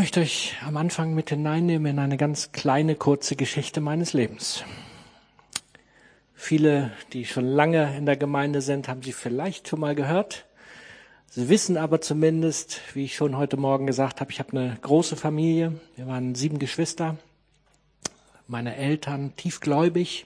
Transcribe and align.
möchte 0.00 0.20
euch 0.20 0.56
am 0.64 0.78
Anfang 0.78 1.12
mit 1.12 1.28
hineinnehmen 1.28 1.92
in 1.92 1.98
eine 1.98 2.16
ganz 2.16 2.52
kleine, 2.52 2.94
kurze 2.94 3.36
Geschichte 3.36 3.82
meines 3.82 4.14
Lebens. 4.14 4.64
Viele, 6.32 6.92
die 7.12 7.26
schon 7.26 7.44
lange 7.44 7.94
in 7.98 8.06
der 8.06 8.16
Gemeinde 8.16 8.62
sind, 8.62 8.88
haben 8.88 9.02
sie 9.02 9.12
vielleicht 9.12 9.68
schon 9.68 9.78
mal 9.78 9.94
gehört. 9.94 10.46
Sie 11.28 11.50
wissen 11.50 11.76
aber 11.76 12.00
zumindest, 12.00 12.80
wie 12.94 13.04
ich 13.04 13.14
schon 13.14 13.36
heute 13.36 13.58
Morgen 13.58 13.86
gesagt 13.86 14.22
habe, 14.22 14.32
ich 14.32 14.38
habe 14.38 14.56
eine 14.56 14.78
große 14.80 15.16
Familie. 15.16 15.78
Wir 15.96 16.06
waren 16.06 16.34
sieben 16.34 16.58
Geschwister, 16.58 17.18
meine 18.46 18.76
Eltern 18.76 19.36
tiefgläubig. 19.36 20.24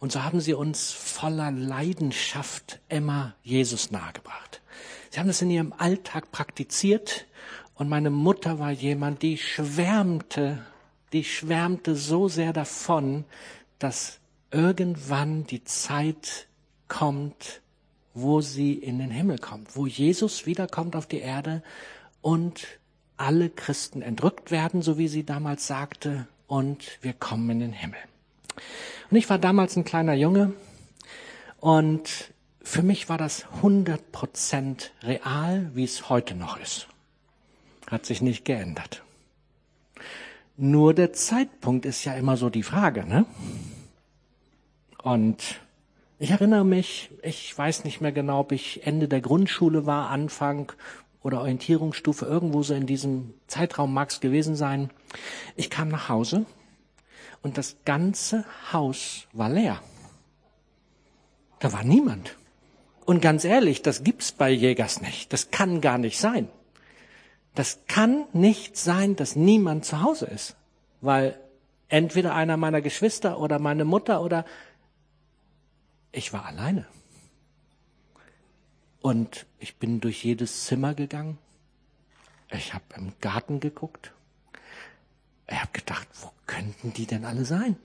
Und 0.00 0.10
so 0.10 0.24
haben 0.24 0.40
sie 0.40 0.54
uns 0.54 0.90
voller 0.90 1.52
Leidenschaft 1.52 2.80
Emma 2.88 3.36
Jesus 3.44 3.92
nahegebracht. 3.92 4.60
Sie 5.10 5.20
haben 5.20 5.28
das 5.28 5.40
in 5.40 5.50
ihrem 5.50 5.72
Alltag 5.72 6.32
praktiziert. 6.32 7.26
Und 7.74 7.88
meine 7.88 8.10
Mutter 8.10 8.58
war 8.58 8.70
jemand, 8.70 9.22
die 9.22 9.36
schwärmte, 9.36 10.64
die 11.12 11.24
schwärmte 11.24 11.96
so 11.96 12.28
sehr 12.28 12.52
davon, 12.52 13.24
dass 13.78 14.20
irgendwann 14.50 15.44
die 15.46 15.64
Zeit 15.64 16.46
kommt, 16.86 17.60
wo 18.14 18.40
sie 18.40 18.74
in 18.74 19.00
den 19.00 19.10
Himmel 19.10 19.38
kommt, 19.38 19.74
wo 19.76 19.86
Jesus 19.86 20.46
wiederkommt 20.46 20.94
auf 20.94 21.06
die 21.06 21.18
Erde 21.18 21.62
und 22.22 22.66
alle 23.16 23.50
Christen 23.50 24.02
entrückt 24.02 24.50
werden, 24.50 24.82
so 24.82 24.98
wie 24.98 25.08
sie 25.08 25.24
damals 25.24 25.66
sagte, 25.66 26.28
und 26.46 26.98
wir 27.00 27.12
kommen 27.12 27.50
in 27.50 27.60
den 27.60 27.72
Himmel. 27.72 27.98
Und 29.10 29.16
ich 29.16 29.28
war 29.28 29.38
damals 29.38 29.76
ein 29.76 29.84
kleiner 29.84 30.14
Junge 30.14 30.52
und 31.58 32.32
für 32.62 32.82
mich 32.82 33.08
war 33.08 33.18
das 33.18 33.46
100 33.56 34.12
Prozent 34.12 34.92
real, 35.02 35.70
wie 35.74 35.84
es 35.84 36.08
heute 36.08 36.34
noch 36.34 36.58
ist. 36.60 36.88
Hat 37.86 38.06
sich 38.06 38.22
nicht 38.22 38.44
geändert. 38.44 39.02
Nur 40.56 40.94
der 40.94 41.12
Zeitpunkt 41.12 41.84
ist 41.84 42.04
ja 42.04 42.14
immer 42.14 42.36
so 42.36 42.48
die 42.48 42.62
Frage, 42.62 43.04
ne? 43.04 43.26
Und 45.02 45.60
ich 46.18 46.30
erinnere 46.30 46.64
mich, 46.64 47.10
ich 47.22 47.56
weiß 47.56 47.84
nicht 47.84 48.00
mehr 48.00 48.12
genau, 48.12 48.40
ob 48.40 48.52
ich 48.52 48.86
Ende 48.86 49.08
der 49.08 49.20
Grundschule 49.20 49.84
war, 49.84 50.08
Anfang 50.10 50.72
oder 51.22 51.40
Orientierungsstufe, 51.40 52.24
irgendwo 52.24 52.62
so 52.62 52.74
in 52.74 52.86
diesem 52.86 53.34
Zeitraum 53.46 53.92
mag 53.92 54.10
es 54.10 54.20
gewesen 54.20 54.56
sein. 54.56 54.90
Ich 55.56 55.70
kam 55.70 55.88
nach 55.88 56.08
Hause 56.08 56.46
und 57.42 57.58
das 57.58 57.76
ganze 57.84 58.44
Haus 58.72 59.26
war 59.32 59.50
leer. 59.50 59.82
Da 61.58 61.72
war 61.72 61.82
niemand. 61.82 62.36
Und 63.04 63.20
ganz 63.20 63.44
ehrlich, 63.44 63.82
das 63.82 64.04
gibt's 64.04 64.32
bei 64.32 64.50
Jägers 64.50 65.00
nicht. 65.00 65.32
Das 65.32 65.50
kann 65.50 65.80
gar 65.80 65.98
nicht 65.98 66.18
sein. 66.18 66.48
Das 67.54 67.80
kann 67.86 68.24
nicht 68.32 68.76
sein, 68.76 69.16
dass 69.16 69.36
niemand 69.36 69.84
zu 69.84 70.02
Hause 70.02 70.26
ist. 70.26 70.56
Weil 71.00 71.38
entweder 71.88 72.34
einer 72.34 72.56
meiner 72.56 72.80
Geschwister 72.80 73.38
oder 73.38 73.58
meine 73.58 73.84
Mutter 73.84 74.22
oder 74.22 74.44
ich 76.10 76.32
war 76.32 76.46
alleine. 76.46 76.86
Und 79.00 79.46
ich 79.58 79.76
bin 79.76 80.00
durch 80.00 80.24
jedes 80.24 80.64
Zimmer 80.64 80.94
gegangen. 80.94 81.38
Ich 82.50 82.72
habe 82.72 82.84
im 82.96 83.12
Garten 83.20 83.60
geguckt. 83.60 84.12
Ich 85.48 85.60
habe 85.60 85.72
gedacht, 85.72 86.08
wo 86.20 86.30
könnten 86.46 86.92
die 86.92 87.06
denn 87.06 87.24
alle 87.24 87.44
sein? 87.44 87.76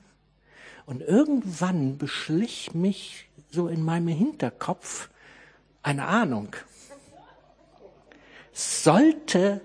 Und 0.86 1.02
irgendwann 1.02 1.98
beschlich 1.98 2.74
mich 2.74 3.28
so 3.52 3.68
in 3.68 3.84
meinem 3.84 4.08
Hinterkopf 4.08 5.10
eine 5.84 6.06
Ahnung. 6.06 6.56
Sollte 8.60 9.62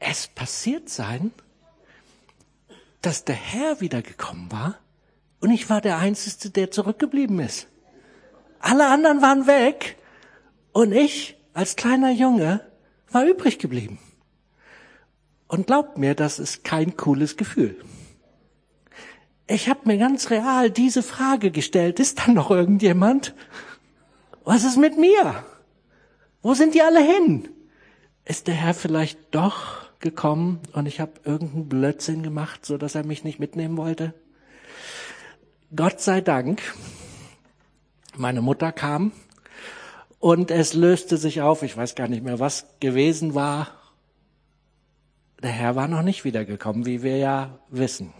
es 0.00 0.26
passiert 0.26 0.88
sein, 0.88 1.30
dass 3.00 3.24
der 3.24 3.36
Herr 3.36 3.80
wiedergekommen 3.80 4.50
war 4.50 4.80
und 5.38 5.52
ich 5.52 5.70
war 5.70 5.80
der 5.80 5.98
Einzige, 5.98 6.50
der 6.50 6.72
zurückgeblieben 6.72 7.38
ist. 7.38 7.68
Alle 8.58 8.88
anderen 8.88 9.22
waren 9.22 9.46
weg 9.46 9.96
und 10.72 10.90
ich 10.90 11.36
als 11.54 11.76
kleiner 11.76 12.10
Junge 12.10 12.66
war 13.12 13.24
übrig 13.24 13.60
geblieben. 13.60 14.00
Und 15.46 15.68
glaubt 15.68 15.96
mir, 15.96 16.16
das 16.16 16.40
ist 16.40 16.64
kein 16.64 16.96
cooles 16.96 17.36
Gefühl. 17.36 17.76
Ich 19.46 19.68
habe 19.68 19.82
mir 19.84 19.98
ganz 19.98 20.30
real 20.30 20.72
diese 20.72 21.04
Frage 21.04 21.52
gestellt, 21.52 22.00
ist 22.00 22.18
da 22.18 22.32
noch 22.32 22.50
irgendjemand? 22.50 23.36
Was 24.42 24.64
ist 24.64 24.78
mit 24.78 24.98
mir? 24.98 25.44
Wo 26.42 26.54
sind 26.54 26.74
die 26.74 26.82
alle 26.82 27.00
hin? 27.00 27.50
Ist 28.26 28.48
der 28.48 28.54
Herr 28.54 28.74
vielleicht 28.74 29.18
doch 29.30 29.86
gekommen 30.00 30.58
und 30.72 30.86
ich 30.86 30.98
habe 30.98 31.12
irgendeinen 31.22 31.68
Blödsinn 31.68 32.24
gemacht, 32.24 32.66
so 32.66 32.76
dass 32.76 32.96
er 32.96 33.06
mich 33.06 33.22
nicht 33.22 33.38
mitnehmen 33.38 33.76
wollte? 33.76 34.14
Gott 35.74 36.00
sei 36.00 36.20
Dank 36.20 36.60
meine 38.16 38.42
Mutter 38.42 38.72
kam 38.72 39.12
und 40.18 40.50
es 40.50 40.74
löste 40.74 41.18
sich 41.18 41.40
auf, 41.40 41.62
ich 41.62 41.76
weiß 41.76 41.94
gar 41.94 42.08
nicht 42.08 42.24
mehr, 42.24 42.40
was 42.40 42.66
gewesen 42.80 43.36
war. 43.36 43.68
Der 45.40 45.50
Herr 45.52 45.76
war 45.76 45.86
noch 45.86 46.02
nicht 46.02 46.24
wiedergekommen, 46.24 46.84
wie 46.84 47.04
wir 47.04 47.18
ja 47.18 47.60
wissen. 47.68 48.12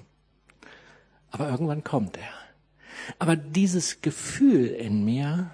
Aber 1.33 1.49
irgendwann 1.50 1.83
kommt 1.83 2.17
er. 2.17 2.33
Aber 3.19 3.34
dieses 3.34 4.03
Gefühl 4.03 4.67
in 4.67 5.05
mir 5.05 5.50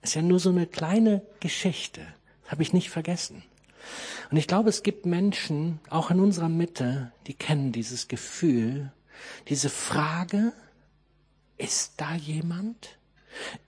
ist 0.00 0.14
ja 0.14 0.22
nur 0.22 0.38
so 0.38 0.48
eine 0.48 0.66
kleine 0.66 1.20
Geschichte. 1.40 2.00
Das 2.44 2.52
habe 2.52 2.62
ich 2.62 2.72
nicht 2.72 2.90
vergessen. 2.90 3.42
Und 4.30 4.36
ich 4.36 4.46
glaube, 4.46 4.70
es 4.70 4.82
gibt 4.82 5.06
Menschen, 5.06 5.80
auch 5.90 6.10
in 6.10 6.20
unserer 6.20 6.48
Mitte, 6.48 7.12
die 7.26 7.34
kennen 7.34 7.72
dieses 7.72 8.08
Gefühl, 8.08 8.92
diese 9.48 9.70
Frage, 9.70 10.52
ist 11.56 11.94
da 11.98 12.14
jemand? 12.14 12.98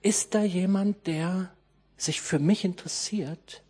Ist 0.01 0.33
da 0.35 0.43
jemand, 0.43 1.07
der 1.07 1.51
sich 1.97 2.21
für 2.21 2.39
mich 2.39 2.65
interessiert, 2.65 3.63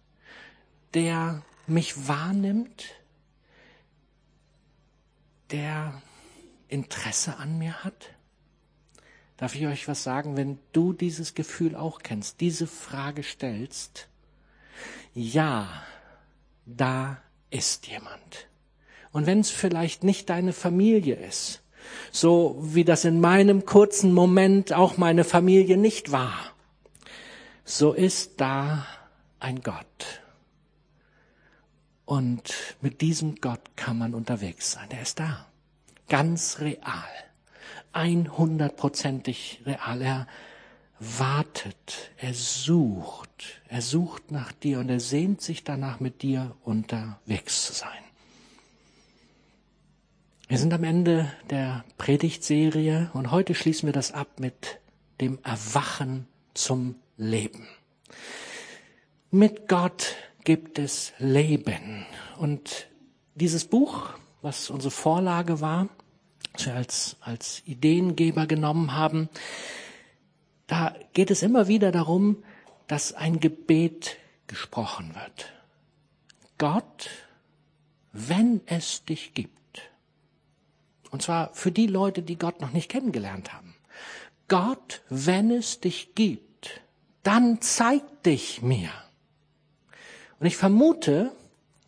der 0.94 1.44
mich 1.66 2.08
wahrnimmt, 2.08 2.86
der 5.52 6.02
Interesse 6.68 7.38
an 7.38 7.58
mir 7.58 7.84
hat? 7.84 8.10
Darf 9.38 9.54
ich 9.56 9.68
euch 9.68 9.88
was 9.88 10.04
sagen, 10.04 10.36
wenn 10.36 10.58
du 10.74 10.94
dieses 10.94 11.36
Gefühl 11.36 11.76
auch 11.76 12.00
kennst, 12.00 12.42
diese 12.42 12.68
Frage 12.68 13.24
stellst? 13.24 14.10
Ja, 15.20 15.68
da 16.68 17.18
ist 17.50 17.88
jemand. 17.88 18.48
Und 19.12 19.26
wenn 19.26 19.40
es 19.40 19.50
vielleicht 19.50 20.04
nicht 20.04 20.30
deine 20.30 20.54
Familie 20.54 21.16
ist, 21.16 21.64
so 22.12 22.56
wie 22.62 22.84
das 22.84 23.04
in 23.04 23.20
meinem 23.20 23.66
kurzen 23.66 24.14
Moment 24.14 24.74
auch 24.74 24.98
meine 24.98 25.24
Familie 25.24 25.76
nicht 25.76 26.12
war, 26.12 26.38
so 27.66 27.94
ist 27.94 28.40
da 28.40 28.86
ein 29.40 29.64
Gott. 29.64 30.22
Und 32.06 32.54
mit 32.82 33.02
diesem 33.02 33.38
Gott 33.38 33.76
kann 33.76 33.98
man 33.98 34.14
unterwegs 34.14 34.74
sein. 34.74 34.88
Er 34.92 35.02
ist 35.02 35.20
da. 35.20 35.48
Ganz 36.10 36.60
real. 36.60 37.10
Einhundertprozentig 37.92 39.64
real. 39.66 40.00
Er 40.00 40.28
wartet. 41.00 42.12
Er 42.18 42.36
sucht. 42.36 43.27
Er 43.68 43.82
sucht 43.82 44.32
nach 44.32 44.52
dir 44.52 44.80
und 44.80 44.90
er 44.90 45.00
sehnt 45.00 45.42
sich 45.42 45.64
danach, 45.64 46.00
mit 46.00 46.22
dir 46.22 46.56
unterwegs 46.64 47.66
zu 47.66 47.74
sein. 47.74 47.90
Wir 50.48 50.58
sind 50.58 50.74
am 50.74 50.84
Ende 50.84 51.32
der 51.50 51.84
Predigtserie 51.98 53.12
und 53.14 53.32
heute 53.32 53.54
schließen 53.54 53.88
wir 53.88 53.94
das 53.94 54.14
ab 54.14 54.40
mit 54.40 54.80
dem 55.20 55.40
Erwachen 55.44 56.26
zum 56.54 56.96
Leben. 57.18 57.68
Mit 59.30 59.68
Gott 59.68 60.16
gibt 60.46 60.80
es 60.80 61.12
Leben. 61.20 62.06
Und 62.38 62.88
dieses 63.36 63.66
Buch, 63.66 64.12
was 64.42 64.70
unsere 64.70 64.92
Vorlage 64.92 65.60
war, 65.60 65.90
was 66.54 66.66
wir 66.66 66.76
als, 66.76 67.18
als 67.20 67.62
Ideengeber 67.66 68.48
genommen 68.48 68.96
haben, 68.96 69.28
da 70.68 70.96
geht 71.12 71.30
es 71.30 71.44
immer 71.44 71.68
wieder 71.68 71.92
darum, 71.92 72.44
dass 72.88 73.14
ein 73.14 73.40
Gebet 73.40 74.18
gesprochen 74.48 75.14
wird. 75.16 75.52
Gott, 76.58 77.10
wenn 78.14 78.62
es 78.66 79.04
dich 79.06 79.34
gibt, 79.34 79.54
und 81.12 81.22
zwar 81.22 81.54
für 81.54 81.72
die 81.72 81.88
Leute, 81.88 82.22
die 82.22 82.38
Gott 82.38 82.62
noch 82.62 82.72
nicht 82.72 82.90
kennengelernt 82.90 83.54
haben. 83.54 83.76
Gott, 84.48 85.02
wenn 85.10 85.52
es 85.52 85.80
dich 85.80 86.16
gibt, 86.16 86.82
dann 87.24 87.62
zeig 87.62 88.24
dich 88.24 88.62
mir. 88.62 88.90
Und 90.40 90.48
ich 90.48 90.58
vermute, 90.58 91.32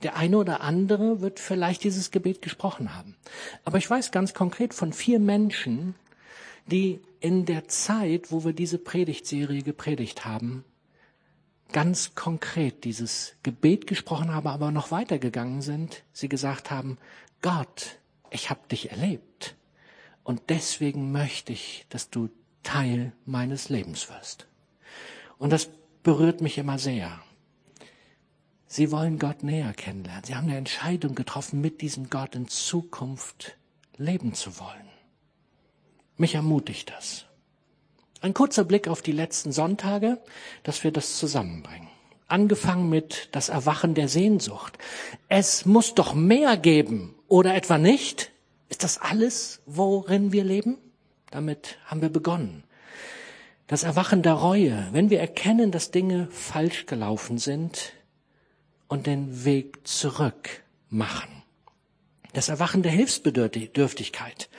der 0.04 0.16
eine 0.16 0.38
oder 0.38 0.62
andere 0.62 1.22
wird 1.22 1.40
vielleicht 1.40 1.84
dieses 1.84 2.12
Gebet 2.12 2.42
gesprochen 2.42 2.96
haben. 2.96 3.16
Aber 3.66 3.78
ich 3.78 3.90
weiß 3.90 4.12
ganz 4.12 4.34
konkret 4.34 4.74
von 4.74 4.94
vier 4.94 5.20
Menschen, 5.20 5.96
die 6.68 7.00
in 7.20 7.46
der 7.46 7.68
Zeit, 7.68 8.32
wo 8.32 8.44
wir 8.44 8.54
diese 8.54 8.78
Predigtserie 8.78 9.62
gepredigt 9.64 10.26
haben, 10.26 10.64
ganz 11.72 12.16
konkret 12.16 12.84
dieses 12.84 13.36
Gebet 13.44 13.88
gesprochen 13.88 14.34
haben, 14.34 14.48
aber 14.48 14.72
noch 14.72 14.92
weitergegangen 14.92 15.62
sind. 15.62 16.04
Sie 16.14 16.30
gesagt 16.30 16.72
haben, 16.72 16.98
Gott, 17.42 18.00
ich 18.32 18.50
habe 18.50 18.68
dich 18.70 18.92
erlebt 18.92 19.56
und 20.24 20.42
deswegen 20.50 21.12
möchte 21.12 21.54
ich, 21.54 21.86
dass 21.90 22.10
du 22.10 22.30
Teil 22.64 23.14
meines 23.26 23.70
Lebens 23.70 24.10
wirst. 24.10 24.48
Und 25.38 25.52
das 25.52 25.70
berührt 26.04 26.42
mich 26.42 26.58
immer 26.58 26.78
sehr. 26.78 27.22
Sie 28.68 28.92
wollen 28.92 29.18
Gott 29.18 29.42
näher 29.42 29.74
kennenlernen. 29.74 30.24
Sie 30.24 30.36
haben 30.36 30.48
eine 30.48 30.58
Entscheidung 30.58 31.16
getroffen, 31.16 31.62
mit 31.62 31.82
diesem 31.82 32.10
Gott 32.10 32.36
in 32.36 32.48
Zukunft 32.48 33.58
leben 33.98 34.34
zu 34.34 34.60
wollen. 34.60 34.88
Mich 36.18 36.36
ermutigt 36.36 36.92
das. 36.92 37.26
Ein 38.22 38.34
kurzer 38.34 38.66
Blick 38.66 38.88
auf 38.88 39.02
die 39.02 39.12
letzten 39.12 39.52
Sonntage, 39.52 40.18
dass 40.64 40.84
wir 40.84 40.92
das 40.92 41.18
zusammenbringen. 41.18 41.88
Angefangen 42.28 42.90
mit 42.90 43.30
das 43.32 43.50
Erwachen 43.50 43.94
der 43.96 44.08
Sehnsucht. 44.08 44.78
Es 45.30 45.66
muss 45.66 45.96
doch 45.96 46.14
mehr 46.14 46.58
geben, 46.58 47.16
oder 47.30 47.56
etwa 47.56 47.78
nicht? 47.78 48.32
Ist 48.68 48.84
das 48.84 49.00
alles, 49.00 49.62
worin 49.66 50.32
wir 50.32 50.44
leben? 50.44 50.78
Damit 51.32 51.78
haben 51.86 52.02
wir 52.02 52.10
begonnen. 52.10 52.64
Das 53.68 53.84
Erwachen 53.84 54.24
der 54.24 54.34
Reue, 54.34 54.90
wenn 54.92 55.12
wir 55.12 55.20
erkennen, 55.20 55.72
dass 55.72 55.92
Dinge 55.92 56.28
falsch 56.32 56.88
gelaufen 56.88 57.38
sind 57.38 57.94
und 58.88 59.06
den 59.06 59.46
Weg 59.46 59.88
zurück 59.88 60.64
machen. 60.90 61.44
Das 62.34 62.50
Erwachen 62.50 62.82
der 62.82 62.92
Hilfsbedürftigkeit. 62.92 64.50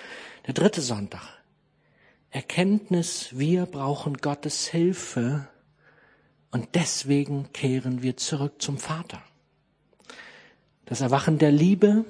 Der 0.47 0.55
dritte 0.55 0.81
Sonntag. 0.81 1.40
Erkenntnis, 2.31 3.37
wir 3.38 3.67
brauchen 3.67 4.17
Gottes 4.19 4.69
Hilfe 4.69 5.49
und 6.53 6.69
deswegen 6.75 7.53
kehren 7.53 8.03
wir 8.03 8.17
zurück 8.17 8.62
zum 8.62 8.79
Vater. 8.79 9.21
Das 10.85 11.00
Erwachen 11.00 11.38
der 11.38 11.50
Liebe, 11.50 12.05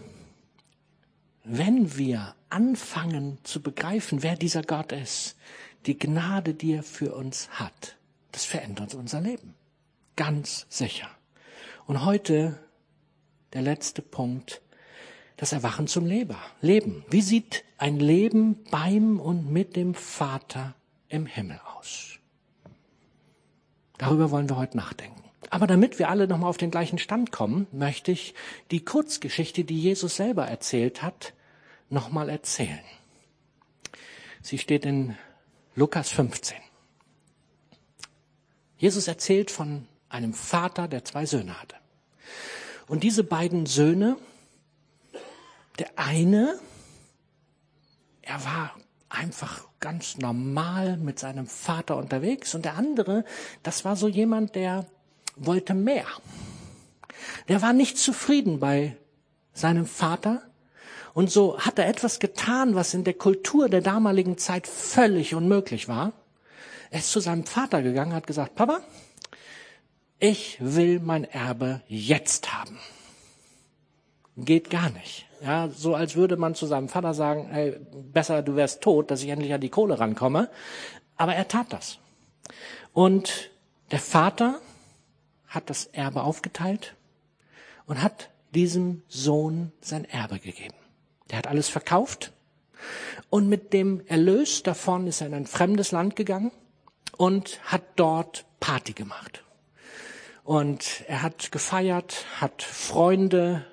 wenn 1.44 1.96
wir 1.96 2.34
anfangen 2.50 3.38
zu 3.44 3.62
begreifen, 3.62 4.22
wer 4.22 4.36
dieser 4.36 4.62
Gott 4.62 4.92
ist, 4.92 5.36
die 5.86 5.98
Gnade, 5.98 6.52
die 6.52 6.72
er 6.74 6.82
für 6.82 7.14
uns 7.14 7.48
hat, 7.52 7.96
das 8.32 8.44
verändert 8.44 8.94
unser 8.94 9.22
Leben. 9.22 9.54
Ganz 10.16 10.66
sicher. 10.68 11.08
Und 11.86 12.04
heute 12.04 12.58
der 13.54 13.62
letzte 13.62 14.02
Punkt, 14.02 14.60
das 15.40 15.52
Erwachen 15.52 15.86
zum 15.86 16.04
Leber, 16.04 16.36
Leben. 16.60 17.02
Wie 17.08 17.22
sieht 17.22 17.64
ein 17.78 17.98
Leben 17.98 18.62
beim 18.64 19.18
und 19.18 19.50
mit 19.50 19.74
dem 19.74 19.94
Vater 19.94 20.74
im 21.08 21.24
Himmel 21.24 21.58
aus? 21.78 22.18
Darüber 23.96 24.30
wollen 24.30 24.50
wir 24.50 24.58
heute 24.58 24.76
nachdenken. 24.76 25.24
Aber 25.48 25.66
damit 25.66 25.98
wir 25.98 26.10
alle 26.10 26.28
nochmal 26.28 26.50
auf 26.50 26.58
den 26.58 26.70
gleichen 26.70 26.98
Stand 26.98 27.32
kommen, 27.32 27.66
möchte 27.72 28.12
ich 28.12 28.34
die 28.70 28.84
Kurzgeschichte, 28.84 29.64
die 29.64 29.80
Jesus 29.80 30.16
selber 30.16 30.46
erzählt 30.46 31.02
hat, 31.02 31.32
nochmal 31.88 32.28
erzählen. 32.28 32.84
Sie 34.42 34.58
steht 34.58 34.84
in 34.84 35.16
Lukas 35.74 36.10
15. 36.10 36.58
Jesus 38.76 39.08
erzählt 39.08 39.50
von 39.50 39.88
einem 40.10 40.34
Vater, 40.34 40.86
der 40.86 41.02
zwei 41.06 41.24
Söhne 41.24 41.58
hatte. 41.62 41.76
Und 42.88 43.04
diese 43.04 43.24
beiden 43.24 43.64
Söhne 43.64 44.18
der 45.80 45.90
eine, 45.96 46.58
er 48.22 48.44
war 48.44 48.76
einfach 49.08 49.66
ganz 49.80 50.18
normal 50.18 50.98
mit 50.98 51.18
seinem 51.18 51.46
Vater 51.46 51.96
unterwegs 51.96 52.54
und 52.54 52.64
der 52.64 52.76
andere, 52.76 53.24
das 53.62 53.84
war 53.84 53.96
so 53.96 54.06
jemand, 54.06 54.54
der 54.54 54.86
wollte 55.36 55.74
mehr. 55.74 56.06
Der 57.48 57.62
war 57.62 57.72
nicht 57.72 57.98
zufrieden 57.98 58.60
bei 58.60 58.96
seinem 59.54 59.86
Vater 59.86 60.42
und 61.14 61.30
so 61.30 61.58
hat 61.58 61.78
er 61.78 61.88
etwas 61.88 62.20
getan, 62.20 62.74
was 62.74 62.94
in 62.94 63.04
der 63.04 63.14
Kultur 63.14 63.68
der 63.68 63.80
damaligen 63.80 64.38
Zeit 64.38 64.66
völlig 64.66 65.34
unmöglich 65.34 65.88
war. 65.88 66.12
Er 66.90 67.00
ist 67.00 67.10
zu 67.10 67.20
seinem 67.20 67.46
Vater 67.46 67.82
gegangen, 67.82 68.12
hat 68.12 68.26
gesagt, 68.26 68.54
Papa, 68.54 68.80
ich 70.18 70.58
will 70.60 71.00
mein 71.00 71.24
Erbe 71.24 71.80
jetzt 71.88 72.52
haben. 72.52 72.78
Geht 74.36 74.68
gar 74.68 74.90
nicht. 74.90 75.29
Ja, 75.42 75.68
so 75.68 75.94
als 75.94 76.16
würde 76.16 76.36
man 76.36 76.54
zu 76.54 76.66
seinem 76.66 76.88
Vater 76.88 77.14
sagen, 77.14 77.48
hey, 77.50 77.76
besser 77.92 78.42
du 78.42 78.56
wärst 78.56 78.82
tot, 78.82 79.10
dass 79.10 79.22
ich 79.22 79.30
endlich 79.30 79.54
an 79.54 79.60
die 79.60 79.70
Kohle 79.70 79.98
rankomme. 79.98 80.50
Aber 81.16 81.34
er 81.34 81.48
tat 81.48 81.72
das. 81.72 81.98
Und 82.92 83.50
der 83.90 84.00
Vater 84.00 84.60
hat 85.46 85.70
das 85.70 85.86
Erbe 85.86 86.22
aufgeteilt 86.22 86.94
und 87.86 88.02
hat 88.02 88.30
diesem 88.54 89.02
Sohn 89.08 89.72
sein 89.80 90.04
Erbe 90.04 90.38
gegeben. 90.38 90.74
Der 91.30 91.38
hat 91.38 91.46
alles 91.46 91.68
verkauft 91.68 92.32
und 93.30 93.48
mit 93.48 93.72
dem 93.72 94.02
Erlös 94.06 94.62
davon 94.62 95.06
ist 95.06 95.20
er 95.20 95.28
in 95.28 95.34
ein 95.34 95.46
fremdes 95.46 95.92
Land 95.92 96.16
gegangen 96.16 96.50
und 97.16 97.60
hat 97.64 97.82
dort 97.96 98.44
Party 98.58 98.92
gemacht. 98.92 99.44
Und 100.42 101.04
er 101.06 101.22
hat 101.22 101.52
gefeiert, 101.52 102.24
hat 102.40 102.62
Freunde 102.62 103.64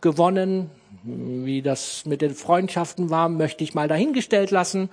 gewonnen, 0.00 0.70
wie 1.02 1.62
das 1.62 2.04
mit 2.06 2.22
den 2.22 2.34
Freundschaften 2.34 3.10
war, 3.10 3.28
möchte 3.28 3.64
ich 3.64 3.74
mal 3.74 3.88
dahingestellt 3.88 4.50
lassen. 4.50 4.90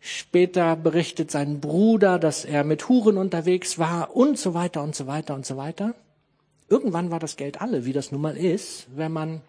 Später 0.00 0.76
berichtet 0.76 1.30
sein 1.30 1.60
Bruder, 1.60 2.18
dass 2.18 2.44
er 2.44 2.64
mit 2.64 2.88
Huren 2.88 3.16
unterwegs 3.16 3.78
war 3.78 4.14
und 4.14 4.38
so 4.38 4.54
weiter 4.54 4.82
und 4.82 4.94
so 4.94 5.06
weiter 5.06 5.34
und 5.34 5.44
so 5.44 5.56
weiter. 5.56 5.94
Irgendwann 6.68 7.10
war 7.10 7.18
das 7.18 7.36
Geld 7.36 7.60
alle, 7.60 7.84
wie 7.84 7.92
das 7.92 8.12
nun 8.12 8.20
mal 8.20 8.36
ist, 8.36 8.86
wenn 8.94 9.12
man 9.12 9.40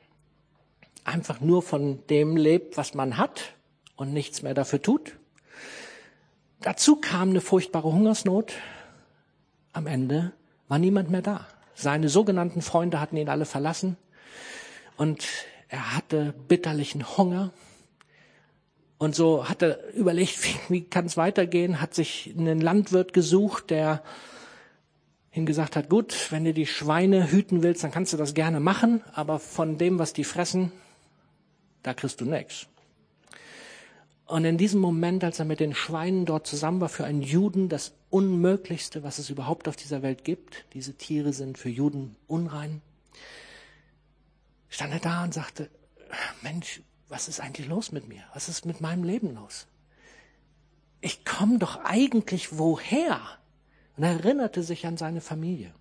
einfach 1.03 1.41
nur 1.41 1.61
von 1.61 1.99
dem 2.09 2.37
lebt, 2.37 2.77
was 2.77 2.93
man 2.93 3.17
hat 3.17 3.53
und 3.95 4.13
nichts 4.13 4.41
mehr 4.41 4.53
dafür 4.53 4.81
tut. 4.81 5.17
Dazu 6.61 6.95
kam 6.95 7.29
eine 7.29 7.41
furchtbare 7.41 7.91
Hungersnot. 7.91 8.53
Am 9.73 9.87
Ende 9.87 10.33
war 10.67 10.79
niemand 10.79 11.09
mehr 11.09 11.21
da. 11.21 11.47
Seine 11.73 12.09
sogenannten 12.09 12.61
Freunde 12.61 12.99
hatten 12.99 13.17
ihn 13.17 13.29
alle 13.29 13.45
verlassen 13.45 13.97
und 14.97 15.25
er 15.69 15.95
hatte 15.95 16.33
bitterlichen 16.47 17.17
Hunger. 17.17 17.53
Und 18.97 19.15
so 19.15 19.47
hat 19.47 19.61
er 19.61 19.93
überlegt, 19.93 20.37
wie, 20.69 20.81
kann 20.81 21.05
es 21.05 21.15
weitergehen, 21.15 21.79
hat 21.79 21.93
sich 21.93 22.33
einen 22.37 22.59
Landwirt 22.59 23.13
gesucht, 23.13 23.69
der 23.69 24.03
ihm 25.31 25.45
gesagt 25.45 25.75
hat, 25.75 25.89
gut, 25.89 26.31
wenn 26.31 26.43
du 26.43 26.53
die 26.53 26.65
Schweine 26.65 27.31
hüten 27.31 27.61
willst, 27.61 27.83
dann 27.83 27.91
kannst 27.91 28.11
du 28.11 28.17
das 28.17 28.33
gerne 28.33 28.59
machen, 28.59 29.01
aber 29.13 29.39
von 29.39 29.77
dem, 29.77 29.99
was 29.99 30.11
die 30.11 30.23
fressen, 30.23 30.71
da 31.83 31.93
kriegst 31.93 32.19
du 32.19 32.25
nichts. 32.25 32.67
Und 34.25 34.43
in 34.45 34.57
diesem 34.57 34.81
Moment, 34.81 35.23
als 35.23 35.39
er 35.39 35.45
mit 35.45 35.59
den 35.59 35.73
Schweinen 35.73 36.25
dort 36.25 36.45
zusammen 36.45 36.81
war, 36.81 36.89
für 36.89 37.05
einen 37.05 37.21
Juden 37.21 37.69
das 37.69 37.93
Unmöglichste, 38.09 39.03
was 39.03 39.17
es 39.19 39.29
überhaupt 39.29 39.67
auf 39.67 39.75
dieser 39.75 40.01
Welt 40.01 40.23
gibt. 40.23 40.65
Diese 40.73 40.93
Tiere 40.93 41.31
sind 41.31 41.57
für 41.57 41.69
Juden 41.69 42.15
unrein 42.27 42.81
stand 44.69 44.93
er 44.93 44.99
da 44.99 45.23
und 45.23 45.33
sagte, 45.33 45.69
Mensch, 46.41 46.81
was 47.07 47.27
ist 47.27 47.39
eigentlich 47.39 47.67
los 47.67 47.91
mit 47.91 48.07
mir? 48.07 48.23
Was 48.33 48.49
ist 48.49 48.65
mit 48.65 48.81
meinem 48.81 49.03
Leben 49.03 49.33
los? 49.33 49.67
Ich 51.01 51.25
komme 51.25 51.57
doch 51.57 51.83
eigentlich 51.83 52.57
woher? 52.57 53.19
Und 53.97 54.03
er 54.03 54.11
erinnerte 54.11 54.63
sich 54.63 54.85
an 54.85 54.97
seine 54.97 55.21
Familie, 55.21 55.73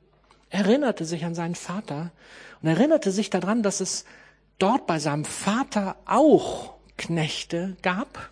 erinnerte 0.50 1.04
sich 1.04 1.24
an 1.24 1.34
seinen 1.34 1.54
Vater 1.54 2.12
und 2.62 2.68
erinnerte 2.68 3.12
sich 3.12 3.30
daran, 3.30 3.62
dass 3.62 3.80
es 3.80 4.04
dort 4.58 4.86
bei 4.86 4.98
seinem 4.98 5.24
Vater 5.24 5.96
auch 6.04 6.74
Knechte 6.96 7.76
gab, 7.82 8.30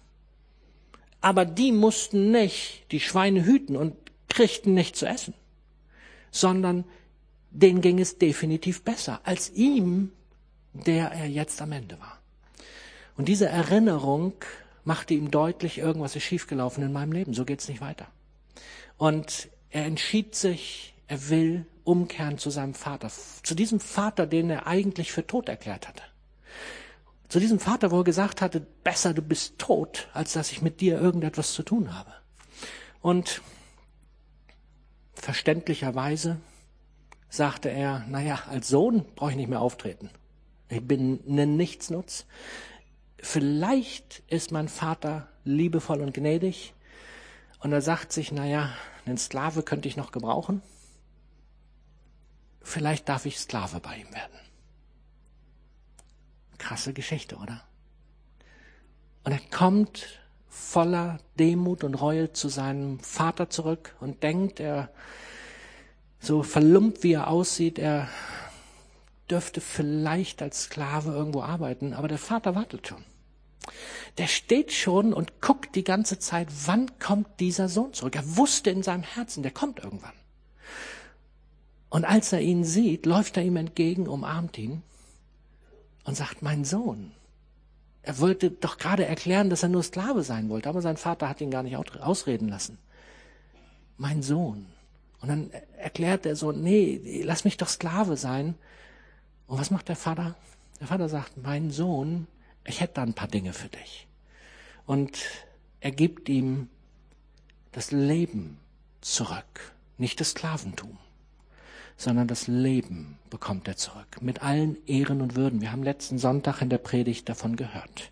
aber 1.21 1.45
die 1.45 1.73
mussten 1.73 2.31
nicht 2.31 2.87
die 2.91 3.01
Schweine 3.01 3.45
hüten 3.45 3.77
und 3.77 3.95
kriegten 4.29 4.75
nicht 4.75 4.97
zu 4.97 5.07
essen, 5.07 5.35
sondern 6.31 6.85
denen 7.51 7.81
ging 7.81 8.01
es 8.01 8.19
definitiv 8.19 8.83
besser 8.83 9.21
als 9.25 9.51
ihm 9.51 10.13
der 10.85 11.11
er 11.11 11.27
jetzt 11.27 11.61
am 11.63 11.73
Ende 11.73 11.99
war. 12.01 12.19
Und 13.17 13.29
diese 13.29 13.47
Erinnerung 13.47 14.35
machte 14.85 15.15
ihm 15.15 15.31
deutlich, 15.31 15.79
irgendwas 15.79 16.17
ist 16.17 16.25
schiefgelaufen 16.25 16.85
in 16.85 16.93
meinem 16.93 17.13
Leben, 17.13 17.35
so 17.35 17.45
geht's 17.45 17.69
nicht 17.69 17.81
weiter. 17.81 18.07
Und 18.99 19.49
er 19.71 19.85
entschied 19.85 20.35
sich, 20.35 20.95
er 21.09 21.29
will 21.29 21.67
umkehren 21.85 22.39
zu 22.39 22.51
seinem 22.51 22.75
Vater, 22.75 23.11
zu 23.43 23.55
diesem 23.55 23.81
Vater, 23.81 24.27
den 24.27 24.51
er 24.51 24.67
eigentlich 24.67 25.13
für 25.13 25.27
tot 25.27 25.49
erklärt 25.49 25.89
hatte. 25.89 26.03
Zu 27.29 27.41
diesem 27.41 27.59
Vater, 27.59 27.91
wo 27.91 27.99
er 27.99 28.05
gesagt 28.05 28.41
hatte, 28.41 28.61
besser 28.61 29.13
du 29.13 29.23
bist 29.23 29.59
tot, 29.59 30.09
als 30.13 30.33
dass 30.33 30.53
ich 30.53 30.63
mit 30.63 30.81
dir 30.81 31.01
irgendetwas 31.01 31.53
zu 31.53 31.63
tun 31.63 31.95
habe. 31.95 32.13
Und 33.03 33.43
verständlicherweise 35.15 36.39
sagte 37.29 37.69
er, 37.69 38.05
naja, 38.09 38.41
als 38.49 38.69
Sohn 38.69 39.05
brauche 39.17 39.33
ich 39.33 39.37
nicht 39.37 39.49
mehr 39.49 39.61
auftreten. 39.61 40.11
Ich 40.69 40.87
bin 40.87 41.21
ein 41.29 41.57
Nichtsnutz. 41.57 42.27
Vielleicht 43.19 44.23
ist 44.29 44.53
mein 44.53 44.69
Vater 44.69 45.29
liebevoll 45.45 46.01
und 46.01 46.13
gnädig 46.13 46.75
und 47.61 47.73
er 47.73 47.83
sagt 47.83 48.13
sich, 48.13 48.33
naja, 48.33 48.75
einen 49.05 49.19
Sklave 49.19 49.63
könnte 49.63 49.89
ich 49.89 49.97
noch 49.97 50.13
gebrauchen. 50.13 50.63
vielleicht 52.63 53.09
darf 53.09 53.27
ich 53.27 53.39
Sklave 53.39 53.79
bei 53.79 53.97
ihm 53.97 54.13
werden. 54.13 54.39
Krasse 56.59 56.93
Geschichte, 56.93 57.37
oder? 57.37 57.63
Und 59.23 59.33
er 59.33 59.41
kommt 59.51 60.21
voller 60.49 61.19
Demut 61.39 61.85
und 61.85 61.95
Reue 61.95 62.33
zu 62.33 62.49
seinem 62.49 62.99
Vater 63.01 63.51
zurück 63.51 63.95
und 64.01 64.23
denkt, 64.23 64.59
er, 64.59 64.91
so 66.19 66.43
verlumpt 66.43 67.03
wie 67.03 67.13
er 67.13 67.29
aussieht, 67.29 67.79
er 67.79 68.09
dürfte 69.31 69.61
vielleicht 69.61 70.43
als 70.43 70.65
Sklave 70.65 71.11
irgendwo 71.13 71.43
arbeiten, 71.43 71.93
aber 71.93 72.09
der 72.09 72.19
Vater 72.19 72.55
wartet 72.55 72.87
schon. 72.87 73.05
Der 74.19 74.29
steht 74.29 74.73
schon 74.73 75.13
und 75.13 75.41
guckt 75.41 75.75
die 75.75 75.85
ganze 75.85 76.19
Zeit, 76.19 76.49
wann 76.67 76.99
kommt 76.99 77.41
dieser 77.41 77.69
Sohn 77.69 77.93
zurück. 77.93 78.15
Er 78.17 78.37
wusste 78.37 78.71
in 78.71 78.83
seinem 78.83 79.03
Herzen, 79.03 79.43
der 79.43 79.53
kommt 79.53 79.83
irgendwann. 79.83 80.13
Und 81.89 82.05
als 82.05 82.33
er 82.33 82.41
ihn 82.41 82.65
sieht, 82.65 83.07
läuft 83.07 83.37
er 83.37 83.43
ihm 83.43 83.57
entgegen, 83.57 84.09
umarmt 84.09 84.59
ihn 84.59 84.83
und 86.05 86.17
sagt, 86.17 86.43
mein 86.43 86.65
Sohn. 86.65 87.13
Er 88.03 88.21
wollte 88.21 88.51
doch 88.51 88.79
gerade 88.79 89.05
erklären, 89.05 89.51
dass 89.51 89.65
er 89.65 89.69
nur 89.69 89.83
Sklave 89.83 90.23
sein 90.23 90.49
wollte, 90.49 90.69
aber 90.69 90.81
sein 90.81 90.97
Vater 90.97 91.29
hat 91.29 91.41
ihn 91.41 91.51
gar 91.51 91.65
nicht 91.65 91.77
ausreden 91.77 92.49
lassen. 92.49 92.79
Mein 93.97 94.23
Sohn. 94.23 94.67
Und 95.21 95.29
dann 95.29 95.51
erklärt 95.77 96.27
er 96.27 96.37
so, 96.37 96.53
nee, 96.53 97.23
lass 97.25 97.45
mich 97.45 97.57
doch 97.57 97.69
Sklave 97.69 98.17
sein. 98.17 98.55
Und 99.47 99.59
was 99.59 99.71
macht 99.71 99.89
der 99.89 99.97
Vater? 99.97 100.35
Der 100.81 100.87
Vater 100.87 101.09
sagt, 101.09 101.37
mein 101.37 101.71
Sohn, 101.71 102.27
ich 102.65 102.81
hätte 102.81 102.95
da 102.95 103.03
ein 103.03 103.15
paar 103.15 103.29
Dinge 103.29 103.53
für 103.53 103.69
dich. 103.69 104.07
Und 104.87 105.19
er 105.81 105.93
gibt 105.93 106.29
ihm 106.29 106.69
das 107.73 107.91
Leben 107.91 108.59
zurück, 109.01 109.75
nicht 109.99 110.21
das 110.21 110.31
Sklaventum, 110.31 110.99
sondern 111.97 112.29
das 112.29 112.47
Leben 112.47 113.19
bekommt 113.31 113.69
er 113.69 113.77
zurück, 113.77 114.21
mit 114.21 114.43
allen 114.43 114.77
Ehren 114.87 115.21
und 115.21 115.37
Würden. 115.37 115.61
Wir 115.61 115.73
haben 115.73 115.83
letzten 115.83 116.19
Sonntag 116.19 116.61
in 116.61 116.71
der 116.71 116.79
Predigt 116.79 117.29
davon 117.29 117.57
gehört. 117.57 118.11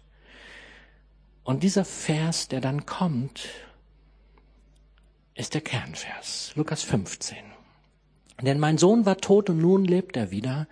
Und 1.42 1.62
dieser 1.62 1.84
Vers, 1.84 2.48
der 2.48 2.60
dann 2.60 2.86
kommt, 2.86 3.48
ist 5.34 5.54
der 5.54 5.60
Kernvers, 5.60 6.52
Lukas 6.54 6.82
15. 6.82 7.36
Denn 8.42 8.58
mein 8.58 8.78
Sohn 8.78 9.06
war 9.06 9.18
tot 9.18 9.50
und 9.50 9.58
nun 9.58 9.84
lebt 9.84 10.16
er 10.16 10.30
wieder. 10.30 10.66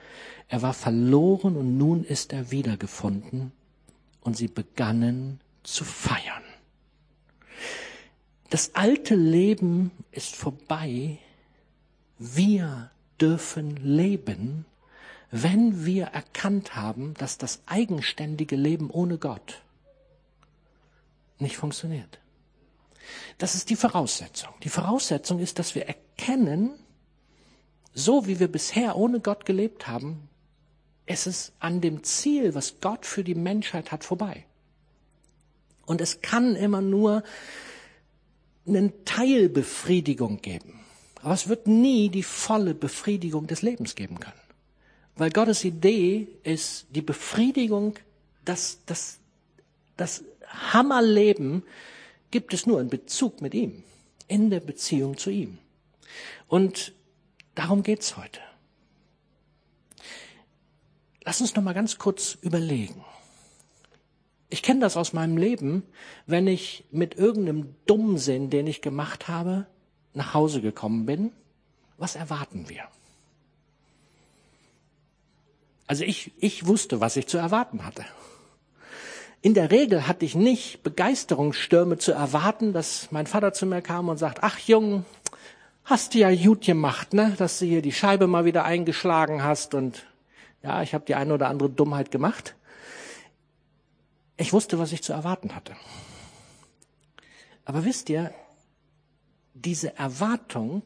Er 0.53 0.61
war 0.61 0.75
verloren 0.75 1.57
und 1.57 1.79
nun 1.79 2.05
ist 2.05 2.35
er 2.35 2.51
wiedergefunden. 2.51 3.53
Und 4.21 4.37
sie 4.37 4.49
begannen 4.49 5.41
zu 5.63 5.83
feiern. 5.83 6.43
Das 8.51 8.75
alte 8.75 9.15
Leben 9.15 9.93
ist 10.11 10.37
vorbei. 10.37 11.17
Wir 12.19 12.91
dürfen 13.19 13.77
leben, 13.77 14.67
wenn 15.31 15.87
wir 15.87 16.09
erkannt 16.09 16.77
haben, 16.77 17.15
dass 17.15 17.39
das 17.39 17.63
eigenständige 17.65 18.57
Leben 18.57 18.91
ohne 18.91 19.17
Gott 19.17 19.63
nicht 21.39 21.57
funktioniert. 21.57 22.19
Das 23.39 23.55
ist 23.55 23.71
die 23.71 23.77
Voraussetzung. 23.77 24.53
Die 24.65 24.69
Voraussetzung 24.69 25.39
ist, 25.39 25.59
dass 25.59 25.75
wir 25.75 25.87
erkennen, 25.87 26.75
so 27.95 28.27
wie 28.27 28.39
wir 28.39 28.53
bisher 28.53 28.97
ohne 28.97 29.21
Gott 29.21 29.47
gelebt 29.47 29.89
haben, 29.89 30.29
es 31.07 31.27
ist 31.27 31.53
an 31.59 31.81
dem 31.81 32.05
Ziel, 32.05 32.55
was 32.55 32.81
Gott 32.81 33.07
für 33.07 33.25
die 33.25 33.35
Menschheit 33.35 33.93
hat, 33.93 34.05
vorbei. 34.05 34.45
Und 35.85 36.01
es 36.01 36.23
kann 36.23 36.55
immer 36.55 36.81
nur 36.81 37.23
eine 38.67 38.93
Teilbefriedigung 39.05 40.41
geben. 40.41 40.81
Aber 41.23 41.35
es 41.35 41.49
wird 41.49 41.67
nie 41.67 42.09
die 42.09 42.23
volle 42.23 42.75
Befriedigung 42.75 43.47
des 43.47 43.63
Lebens 43.63 43.95
geben 43.95 44.21
können. 44.21 44.41
Weil 45.17 45.31
Gottes 45.31 45.65
Idee 45.65 46.29
ist 46.43 46.87
die 46.91 47.03
Befriedigung, 47.03 47.95
das, 48.45 48.79
das, 48.87 49.19
das 49.97 50.25
Hammerleben 50.47 51.63
gibt 52.31 52.55
es 52.55 52.67
nur 52.67 52.81
in 52.81 52.89
Bezug 52.89 53.41
mit 53.41 53.55
ihm, 53.55 53.83
in 54.29 54.51
der 54.51 54.61
Beziehung 54.61 55.17
zu 55.19 55.31
ihm. 55.31 55.59
Und 56.49 56.93
darum 57.55 57.83
geht's 57.83 58.17
heute. 58.17 58.41
Lass 61.25 61.41
uns 61.41 61.55
noch 61.55 61.62
mal 61.62 61.75
ganz 61.75 61.99
kurz 61.99 62.37
überlegen. 62.43 63.05
Ich 64.50 64.62
kenne 64.62 64.81
das 64.81 64.97
aus 64.97 65.12
meinem 65.12 65.37
Leben, 65.37 65.83
wenn 66.26 66.47
ich 66.47 66.85
mit 66.91 67.14
irgendeinem 67.14 67.75
Dummsinn, 67.87 68.50
den 68.50 68.67
ich 68.67 68.83
gemacht 68.83 69.29
habe, 69.29 69.67
nach 70.14 70.35
Hause 70.35 70.61
gekommen 70.61 71.07
bin. 71.07 71.33
Was 71.97 72.17
erwarten 72.17 72.69
wir? 72.69 72.83
Also 75.87 76.05
ich, 76.05 76.33
ich 76.38 76.67
wusste, 76.67 77.00
was 77.00 77.17
ich 77.17 77.26
zu 77.26 77.38
erwarten 77.38 77.85
hatte. 77.85 78.05
In 79.41 79.55
der 79.55 79.71
Regel 79.71 80.07
hatte 80.07 80.25
ich 80.25 80.35
nicht 80.35 80.83
Begeisterungsstürme 80.83 81.99
zu 81.99 82.12
erwarten, 82.12 82.73
dass 82.73 83.11
mein 83.11 83.26
Vater 83.26 83.52
zu 83.52 83.67
mir 83.67 83.83
kam 83.83 84.09
und 84.09 84.17
sagt, 84.17 84.38
ach 84.43 84.59
Jung, 84.59 85.05
hast 85.85 86.14
du 86.14 86.19
ja 86.19 86.35
gut 86.35 86.64
gemacht, 86.64 87.12
ne, 87.12 87.35
dass 87.38 87.59
du 87.59 87.64
hier 87.64 87.83
die 87.83 87.93
Scheibe 87.93 88.26
mal 88.26 88.45
wieder 88.45 88.64
eingeschlagen 88.64 89.43
hast 89.43 89.75
und 89.75 90.07
ja, 90.62 90.83
ich 90.83 90.95
habe 90.95 91.04
die 91.04 91.14
eine 91.14 91.35
oder 91.35 91.49
andere 91.49 91.71
Dummheit 91.71 92.11
gemacht. 92.11 92.54
Ich 94.37 94.52
wusste, 94.52 94.78
was 94.78 94.92
ich 94.92 95.02
zu 95.02 95.12
erwarten 95.12 95.54
hatte. 95.54 95.76
Aber 97.64 97.85
wisst 97.85 98.09
ihr, 98.11 98.33
diese 99.54 99.97
Erwartung, 99.97 100.83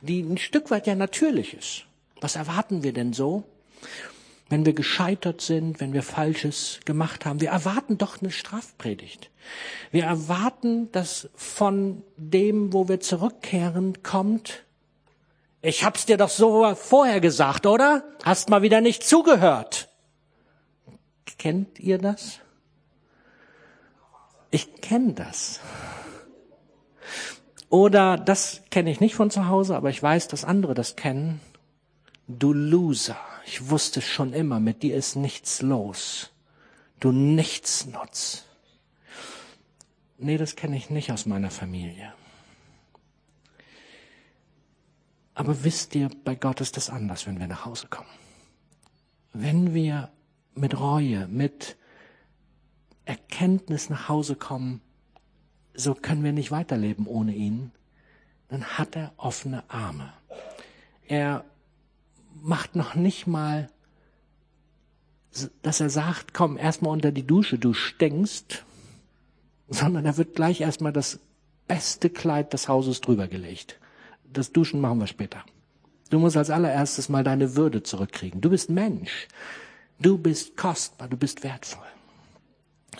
die 0.00 0.20
ein 0.20 0.38
Stück 0.38 0.70
weit 0.70 0.86
ja 0.86 0.94
natürlich 0.94 1.54
ist. 1.54 1.84
Was 2.20 2.36
erwarten 2.36 2.82
wir 2.82 2.92
denn 2.92 3.12
so? 3.12 3.44
Wenn 4.48 4.66
wir 4.66 4.74
gescheitert 4.74 5.40
sind, 5.40 5.80
wenn 5.80 5.94
wir 5.94 6.02
Falsches 6.02 6.80
gemacht 6.84 7.24
haben, 7.24 7.40
wir 7.40 7.50
erwarten 7.50 7.96
doch 7.96 8.20
eine 8.20 8.30
Strafpredigt. 8.30 9.30
Wir 9.90 10.04
erwarten, 10.04 10.92
dass 10.92 11.30
von 11.34 12.02
dem, 12.16 12.72
wo 12.72 12.88
wir 12.88 13.00
zurückkehren, 13.00 14.02
kommt, 14.02 14.64
ich 15.62 15.84
hab's 15.84 16.06
dir 16.06 16.16
doch 16.16 16.28
so 16.28 16.74
vorher 16.74 17.20
gesagt, 17.20 17.66
oder? 17.66 18.04
Hast 18.24 18.50
mal 18.50 18.62
wieder 18.62 18.80
nicht 18.80 19.04
zugehört. 19.04 19.88
Kennt 21.38 21.78
ihr 21.78 21.98
das? 21.98 22.40
Ich 24.50 24.80
kenne 24.80 25.14
das. 25.14 25.60
Oder 27.68 28.18
das 28.18 28.62
kenne 28.70 28.90
ich 28.90 29.00
nicht 29.00 29.14
von 29.14 29.30
zu 29.30 29.48
Hause, 29.48 29.76
aber 29.76 29.88
ich 29.88 30.02
weiß, 30.02 30.28
dass 30.28 30.44
andere 30.44 30.74
das 30.74 30.94
kennen. 30.94 31.40
Du 32.28 32.52
Loser, 32.52 33.16
ich 33.46 33.70
wusste 33.70 34.02
schon 34.02 34.32
immer, 34.32 34.60
mit 34.60 34.82
dir 34.82 34.94
ist 34.96 35.16
nichts 35.16 35.62
los. 35.62 36.30
Du 37.00 37.12
Nichtsnutz. 37.12 38.44
Nee, 40.18 40.38
das 40.38 40.54
kenne 40.54 40.76
ich 40.76 40.90
nicht 40.90 41.10
aus 41.12 41.24
meiner 41.26 41.50
Familie. 41.50 42.12
Aber 45.34 45.64
wisst 45.64 45.94
ihr, 45.94 46.10
bei 46.24 46.34
Gott 46.34 46.60
ist 46.60 46.76
das 46.76 46.90
anders, 46.90 47.26
wenn 47.26 47.40
wir 47.40 47.46
nach 47.46 47.64
Hause 47.64 47.86
kommen. 47.88 48.08
Wenn 49.32 49.72
wir 49.72 50.10
mit 50.54 50.78
Reue, 50.78 51.26
mit 51.28 51.76
Erkenntnis 53.04 53.88
nach 53.88 54.08
Hause 54.08 54.36
kommen, 54.36 54.82
so 55.74 55.94
können 55.94 56.22
wir 56.22 56.32
nicht 56.32 56.50
weiterleben 56.50 57.06
ohne 57.06 57.34
ihn, 57.34 57.72
dann 58.48 58.64
hat 58.64 58.94
er 58.94 59.12
offene 59.16 59.64
Arme. 59.68 60.12
Er 61.08 61.44
macht 62.34 62.76
noch 62.76 62.94
nicht 62.94 63.26
mal, 63.26 63.70
dass 65.62 65.80
er 65.80 65.88
sagt, 65.88 66.34
komm 66.34 66.58
erstmal 66.58 66.92
unter 66.92 67.10
die 67.10 67.26
Dusche, 67.26 67.58
du 67.58 67.72
stinkst, 67.72 68.66
sondern 69.68 70.04
er 70.04 70.18
wird 70.18 70.34
gleich 70.36 70.60
erstmal 70.60 70.92
das 70.92 71.20
beste 71.66 72.10
Kleid 72.10 72.52
des 72.52 72.68
Hauses 72.68 73.00
drüber 73.00 73.28
gelegt 73.28 73.78
das 74.32 74.52
Duschen 74.52 74.80
machen 74.80 75.00
wir 75.00 75.06
später. 75.06 75.44
Du 76.10 76.18
musst 76.18 76.36
als 76.36 76.50
allererstes 76.50 77.08
mal 77.08 77.24
deine 77.24 77.56
Würde 77.56 77.82
zurückkriegen. 77.82 78.40
Du 78.40 78.50
bist 78.50 78.68
Mensch. 78.68 79.28
Du 79.98 80.18
bist 80.18 80.56
kostbar. 80.56 81.08
Du 81.08 81.16
bist 81.16 81.42
wertvoll. 81.42 81.86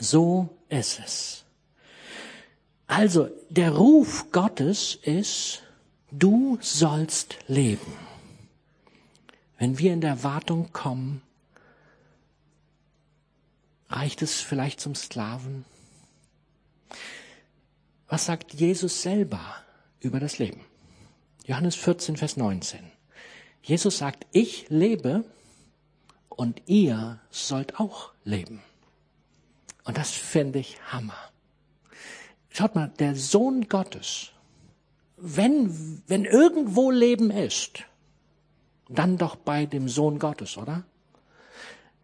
So 0.00 0.48
ist 0.68 1.00
es. 1.04 1.44
Also, 2.86 3.28
der 3.50 3.72
Ruf 3.72 4.32
Gottes 4.32 4.94
ist, 4.94 5.62
du 6.10 6.58
sollst 6.60 7.36
leben. 7.48 7.92
Wenn 9.58 9.78
wir 9.78 9.92
in 9.92 10.00
der 10.00 10.10
Erwartung 10.10 10.72
kommen, 10.72 11.22
reicht 13.88 14.22
es 14.22 14.40
vielleicht 14.40 14.80
zum 14.80 14.94
Sklaven? 14.94 15.64
Was 18.08 18.26
sagt 18.26 18.54
Jesus 18.54 19.02
selber 19.02 19.40
über 20.00 20.20
das 20.20 20.38
Leben? 20.38 20.60
Johannes 21.46 21.74
14, 21.76 22.16
Vers 22.16 22.36
19. 22.36 22.80
Jesus 23.62 23.98
sagt, 23.98 24.26
ich 24.32 24.66
lebe 24.68 25.24
und 26.28 26.62
ihr 26.66 27.20
sollt 27.30 27.80
auch 27.80 28.12
leben. 28.24 28.62
Und 29.84 29.98
das 29.98 30.10
finde 30.10 30.60
ich 30.60 30.78
Hammer. 30.92 31.18
Schaut 32.50 32.74
mal, 32.74 32.92
der 32.98 33.16
Sohn 33.16 33.68
Gottes, 33.68 34.30
wenn, 35.16 36.02
wenn 36.06 36.24
irgendwo 36.24 36.90
Leben 36.90 37.30
ist, 37.30 37.84
dann 38.88 39.16
doch 39.16 39.36
bei 39.36 39.66
dem 39.66 39.88
Sohn 39.88 40.18
Gottes, 40.18 40.56
oder? 40.56 40.84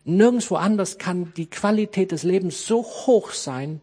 Nirgendwo 0.04 0.56
anders 0.56 0.98
kann 0.98 1.34
die 1.36 1.50
Qualität 1.50 2.12
des 2.12 2.22
Lebens 2.22 2.66
so 2.66 2.82
hoch 2.82 3.32
sein 3.32 3.80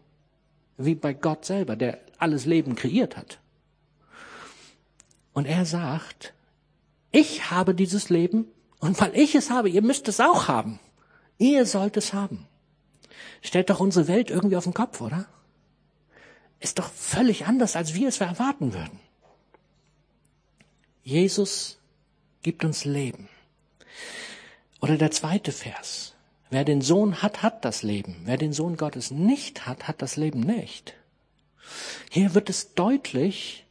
wie 0.76 0.94
bei 0.94 1.14
Gott 1.14 1.44
selber, 1.44 1.76
der 1.76 2.00
alles 2.18 2.46
Leben 2.46 2.74
kreiert 2.74 3.16
hat. 3.16 3.38
Und 5.36 5.44
er 5.44 5.66
sagt, 5.66 6.32
ich 7.12 7.50
habe 7.50 7.74
dieses 7.74 8.08
Leben 8.08 8.46
und 8.78 8.98
weil 9.02 9.14
ich 9.14 9.34
es 9.34 9.50
habe, 9.50 9.68
ihr 9.68 9.82
müsst 9.82 10.08
es 10.08 10.18
auch 10.18 10.48
haben. 10.48 10.80
Ihr 11.36 11.66
sollt 11.66 11.98
es 11.98 12.14
haben. 12.14 12.46
Stellt 13.42 13.68
doch 13.68 13.78
unsere 13.78 14.08
Welt 14.08 14.30
irgendwie 14.30 14.56
auf 14.56 14.64
den 14.64 14.72
Kopf, 14.72 15.02
oder? 15.02 15.26
Ist 16.58 16.78
doch 16.78 16.90
völlig 16.90 17.44
anders, 17.44 17.76
als 17.76 17.92
wir 17.92 18.08
es 18.08 18.18
erwarten 18.18 18.72
würden. 18.72 18.98
Jesus 21.02 21.80
gibt 22.42 22.64
uns 22.64 22.86
Leben. 22.86 23.28
Oder 24.80 24.96
der 24.96 25.10
zweite 25.10 25.52
Vers. 25.52 26.14
Wer 26.48 26.64
den 26.64 26.80
Sohn 26.80 27.20
hat, 27.20 27.42
hat 27.42 27.62
das 27.66 27.82
Leben. 27.82 28.22
Wer 28.24 28.38
den 28.38 28.54
Sohn 28.54 28.78
Gottes 28.78 29.10
nicht 29.10 29.66
hat, 29.66 29.86
hat 29.86 30.00
das 30.00 30.16
Leben 30.16 30.40
nicht. 30.40 30.94
Hier 32.10 32.32
wird 32.32 32.48
es 32.48 32.72
deutlich, 32.72 33.65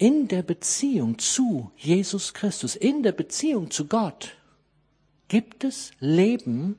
in 0.00 0.28
der 0.28 0.42
Beziehung 0.42 1.18
zu 1.18 1.70
Jesus 1.76 2.32
Christus, 2.32 2.74
in 2.74 3.02
der 3.02 3.12
Beziehung 3.12 3.70
zu 3.70 3.86
Gott, 3.86 4.34
gibt 5.28 5.62
es 5.62 5.90
Leben 6.00 6.78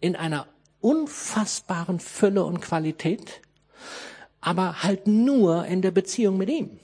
in 0.00 0.14
einer 0.14 0.46
unfassbaren 0.80 1.98
Fülle 1.98 2.44
und 2.44 2.60
Qualität, 2.60 3.40
aber 4.42 4.82
halt 4.82 5.06
nur 5.06 5.64
in 5.64 5.80
der 5.80 5.92
Beziehung 5.92 6.36
mit 6.36 6.50
ihm. 6.50 6.78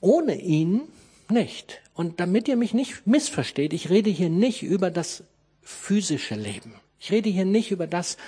Ohne 0.00 0.40
ihn 0.40 0.82
nicht. 1.28 1.82
Und 1.92 2.20
damit 2.20 2.46
ihr 2.46 2.56
mich 2.56 2.74
nicht 2.74 3.04
missversteht, 3.04 3.72
ich 3.72 3.90
rede 3.90 4.08
hier 4.08 4.30
nicht 4.30 4.62
über 4.62 4.92
das 4.92 5.24
physische 5.62 6.36
Leben. 6.36 6.76
Ich 7.00 7.10
rede 7.10 7.28
hier 7.28 7.44
nicht 7.44 7.72
über 7.72 7.88
das, 7.88 8.18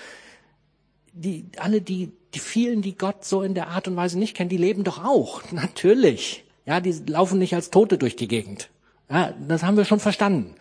die, 1.14 1.46
alle 1.58 1.80
die, 1.80 2.12
die 2.34 2.40
vielen, 2.40 2.82
die 2.82 2.96
Gott 2.96 3.24
so 3.24 3.42
in 3.42 3.54
der 3.54 3.68
Art 3.68 3.88
und 3.88 3.96
Weise 3.96 4.18
nicht 4.18 4.36
kennen, 4.36 4.50
die 4.50 4.56
leben 4.56 4.84
doch 4.84 5.02
auch. 5.02 5.42
Natürlich. 5.52 6.44
Ja, 6.66 6.80
die 6.80 6.92
laufen 7.06 7.38
nicht 7.38 7.54
als 7.54 7.70
Tote 7.70 7.98
durch 7.98 8.16
die 8.16 8.28
Gegend. 8.28 8.70
Ja, 9.08 9.34
das 9.48 9.62
haben 9.62 9.76
wir 9.76 9.84
schon 9.84 10.00
verstanden. 10.00 10.54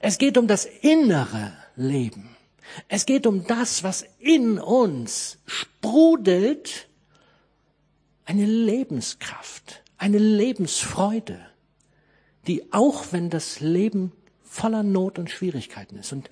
Es 0.00 0.18
geht 0.18 0.36
um 0.36 0.46
das 0.46 0.66
innere 0.66 1.52
Leben. 1.76 2.28
Es 2.88 3.06
geht 3.06 3.26
um 3.26 3.46
das, 3.46 3.82
was 3.82 4.04
in 4.18 4.58
uns 4.58 5.38
sprudelt, 5.46 6.88
eine 8.24 8.46
Lebenskraft, 8.46 9.82
eine 9.96 10.18
Lebensfreude, 10.18 11.40
die 12.46 12.72
auch 12.72 13.12
wenn 13.12 13.30
das 13.30 13.60
Leben 13.60 14.12
voller 14.42 14.82
Not 14.82 15.18
und 15.18 15.30
Schwierigkeiten 15.30 15.96
ist. 15.96 16.12
Und 16.12 16.30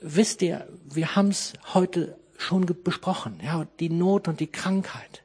wisst 0.00 0.42
ihr, 0.42 0.68
wir 0.84 1.14
haben 1.16 1.28
es 1.28 1.52
heute 1.74 2.18
schon 2.38 2.64
besprochen, 2.82 3.40
ja, 3.42 3.66
die 3.80 3.90
Not 3.90 4.28
und 4.28 4.40
die 4.40 4.46
Krankheit, 4.46 5.22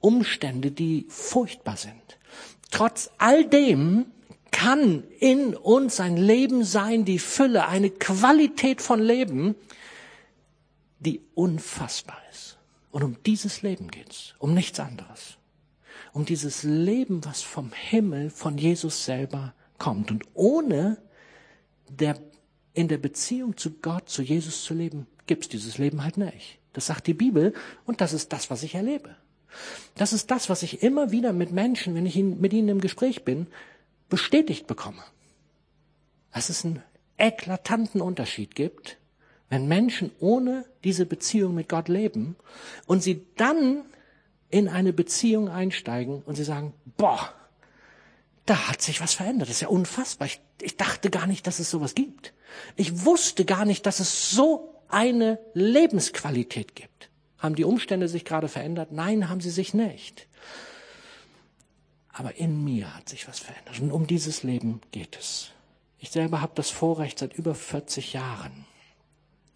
Umstände, 0.00 0.70
die 0.70 1.06
furchtbar 1.08 1.76
sind. 1.76 2.18
Trotz 2.70 3.10
all 3.18 3.44
dem 3.44 4.06
kann 4.52 5.04
in 5.20 5.54
uns 5.54 6.00
ein 6.00 6.16
Leben 6.16 6.64
sein, 6.64 7.04
die 7.04 7.18
Fülle, 7.18 7.68
eine 7.68 7.90
Qualität 7.90 8.80
von 8.80 9.00
Leben, 9.00 9.54
die 11.00 11.20
unfassbar 11.34 12.18
ist. 12.30 12.56
Und 12.90 13.02
um 13.02 13.16
dieses 13.26 13.60
Leben 13.60 13.90
geht's, 13.90 14.34
um 14.38 14.54
nichts 14.54 14.80
anderes. 14.80 15.36
Um 16.12 16.24
dieses 16.24 16.62
Leben, 16.62 17.24
was 17.24 17.42
vom 17.42 17.72
Himmel, 17.72 18.30
von 18.30 18.56
Jesus 18.56 19.04
selber 19.04 19.52
kommt. 19.76 20.10
Und 20.10 20.24
ohne 20.32 20.96
der, 21.90 22.18
in 22.72 22.88
der 22.88 22.98
Beziehung 22.98 23.56
zu 23.56 23.72
Gott, 23.72 24.08
zu 24.08 24.22
Jesus 24.22 24.64
zu 24.64 24.72
leben, 24.72 25.06
gibt's 25.26 25.48
dieses 25.48 25.78
Leben 25.78 26.02
halt 26.04 26.16
nicht. 26.16 26.58
Das 26.72 26.86
sagt 26.86 27.06
die 27.06 27.14
Bibel 27.14 27.54
und 27.84 28.00
das 28.00 28.12
ist 28.12 28.32
das, 28.32 28.50
was 28.50 28.62
ich 28.62 28.74
erlebe. 28.74 29.16
Das 29.94 30.12
ist 30.12 30.30
das, 30.30 30.48
was 30.48 30.62
ich 30.62 30.82
immer 30.82 31.10
wieder 31.10 31.32
mit 31.32 31.52
Menschen, 31.52 31.94
wenn 31.94 32.06
ich 32.06 32.16
mit 32.16 32.52
ihnen 32.52 32.68
im 32.68 32.80
Gespräch 32.80 33.24
bin, 33.24 33.46
bestätigt 34.08 34.66
bekomme. 34.66 35.02
Dass 36.32 36.50
es 36.50 36.64
einen 36.64 36.82
eklatanten 37.16 38.00
Unterschied 38.02 38.54
gibt, 38.54 38.98
wenn 39.48 39.68
Menschen 39.68 40.10
ohne 40.20 40.64
diese 40.84 41.06
Beziehung 41.06 41.54
mit 41.54 41.68
Gott 41.68 41.88
leben 41.88 42.36
und 42.86 43.02
sie 43.02 43.24
dann 43.36 43.84
in 44.50 44.68
eine 44.68 44.92
Beziehung 44.92 45.48
einsteigen 45.48 46.22
und 46.22 46.34
sie 46.34 46.44
sagen, 46.44 46.74
boah, 46.96 47.32
da 48.44 48.68
hat 48.68 48.80
sich 48.80 49.00
was 49.00 49.14
verändert. 49.14 49.48
Das 49.48 49.56
ist 49.56 49.62
ja 49.62 49.68
unfassbar. 49.68 50.26
Ich, 50.26 50.40
ich 50.60 50.76
dachte 50.76 51.10
gar 51.10 51.26
nicht, 51.26 51.46
dass 51.46 51.58
es 51.58 51.70
sowas 51.70 51.94
gibt. 51.94 52.32
Ich 52.76 53.04
wusste 53.04 53.44
gar 53.44 53.64
nicht, 53.64 53.86
dass 53.86 54.00
es 54.00 54.30
so 54.30 54.75
eine 54.88 55.38
Lebensqualität 55.54 56.74
gibt. 56.74 57.10
Haben 57.38 57.54
die 57.54 57.64
Umstände 57.64 58.08
sich 58.08 58.24
gerade 58.24 58.48
verändert? 58.48 58.92
Nein, 58.92 59.28
haben 59.28 59.40
sie 59.40 59.50
sich 59.50 59.74
nicht. 59.74 60.26
Aber 62.12 62.36
in 62.36 62.64
mir 62.64 62.94
hat 62.96 63.08
sich 63.08 63.28
was 63.28 63.40
verändert. 63.40 63.78
Und 63.80 63.92
um 63.92 64.06
dieses 64.06 64.42
Leben 64.42 64.80
geht 64.90 65.18
es. 65.18 65.50
Ich 65.98 66.10
selber 66.10 66.40
habe 66.40 66.52
das 66.54 66.70
Vorrecht 66.70 67.18
seit 67.18 67.34
über 67.34 67.54
40 67.54 68.12
Jahren, 68.14 68.64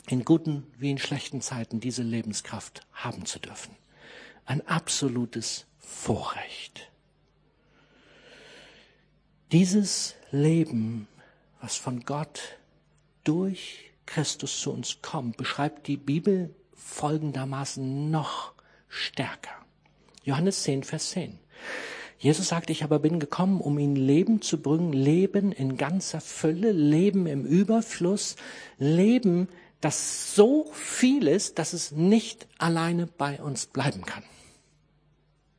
in 0.08 0.24
guten 0.24 0.66
wie 0.78 0.90
in 0.90 0.98
schlechten 0.98 1.40
Zeiten 1.40 1.80
diese 1.80 2.02
Lebenskraft 2.02 2.82
haben 2.92 3.24
zu 3.24 3.38
dürfen. 3.38 3.74
Ein 4.44 4.66
absolutes 4.66 5.66
Vorrecht. 5.78 6.90
Dieses 9.52 10.14
Leben, 10.30 11.08
was 11.60 11.76
von 11.76 12.04
Gott 12.04 12.58
durch 13.24 13.89
Christus 14.10 14.60
zu 14.60 14.72
uns 14.72 15.02
kommt, 15.02 15.36
beschreibt 15.36 15.86
die 15.86 15.96
Bibel 15.96 16.52
folgendermaßen 16.74 18.10
noch 18.10 18.52
stärker. 18.88 19.52
Johannes 20.24 20.64
10, 20.64 20.82
Vers 20.82 21.10
10. 21.10 21.38
Jesus 22.18 22.48
sagt, 22.48 22.70
ich 22.70 22.82
aber 22.82 22.98
bin 22.98 23.20
gekommen, 23.20 23.60
um 23.60 23.78
ihnen 23.78 23.94
Leben 23.94 24.42
zu 24.42 24.60
bringen, 24.60 24.92
Leben 24.92 25.52
in 25.52 25.76
ganzer 25.76 26.20
Fülle, 26.20 26.72
Leben 26.72 27.26
im 27.26 27.46
Überfluss, 27.46 28.34
Leben, 28.78 29.48
das 29.80 30.34
so 30.34 30.68
viel 30.72 31.28
ist, 31.28 31.60
dass 31.60 31.72
es 31.72 31.92
nicht 31.92 32.48
alleine 32.58 33.06
bei 33.06 33.40
uns 33.40 33.66
bleiben 33.66 34.04
kann. 34.04 34.24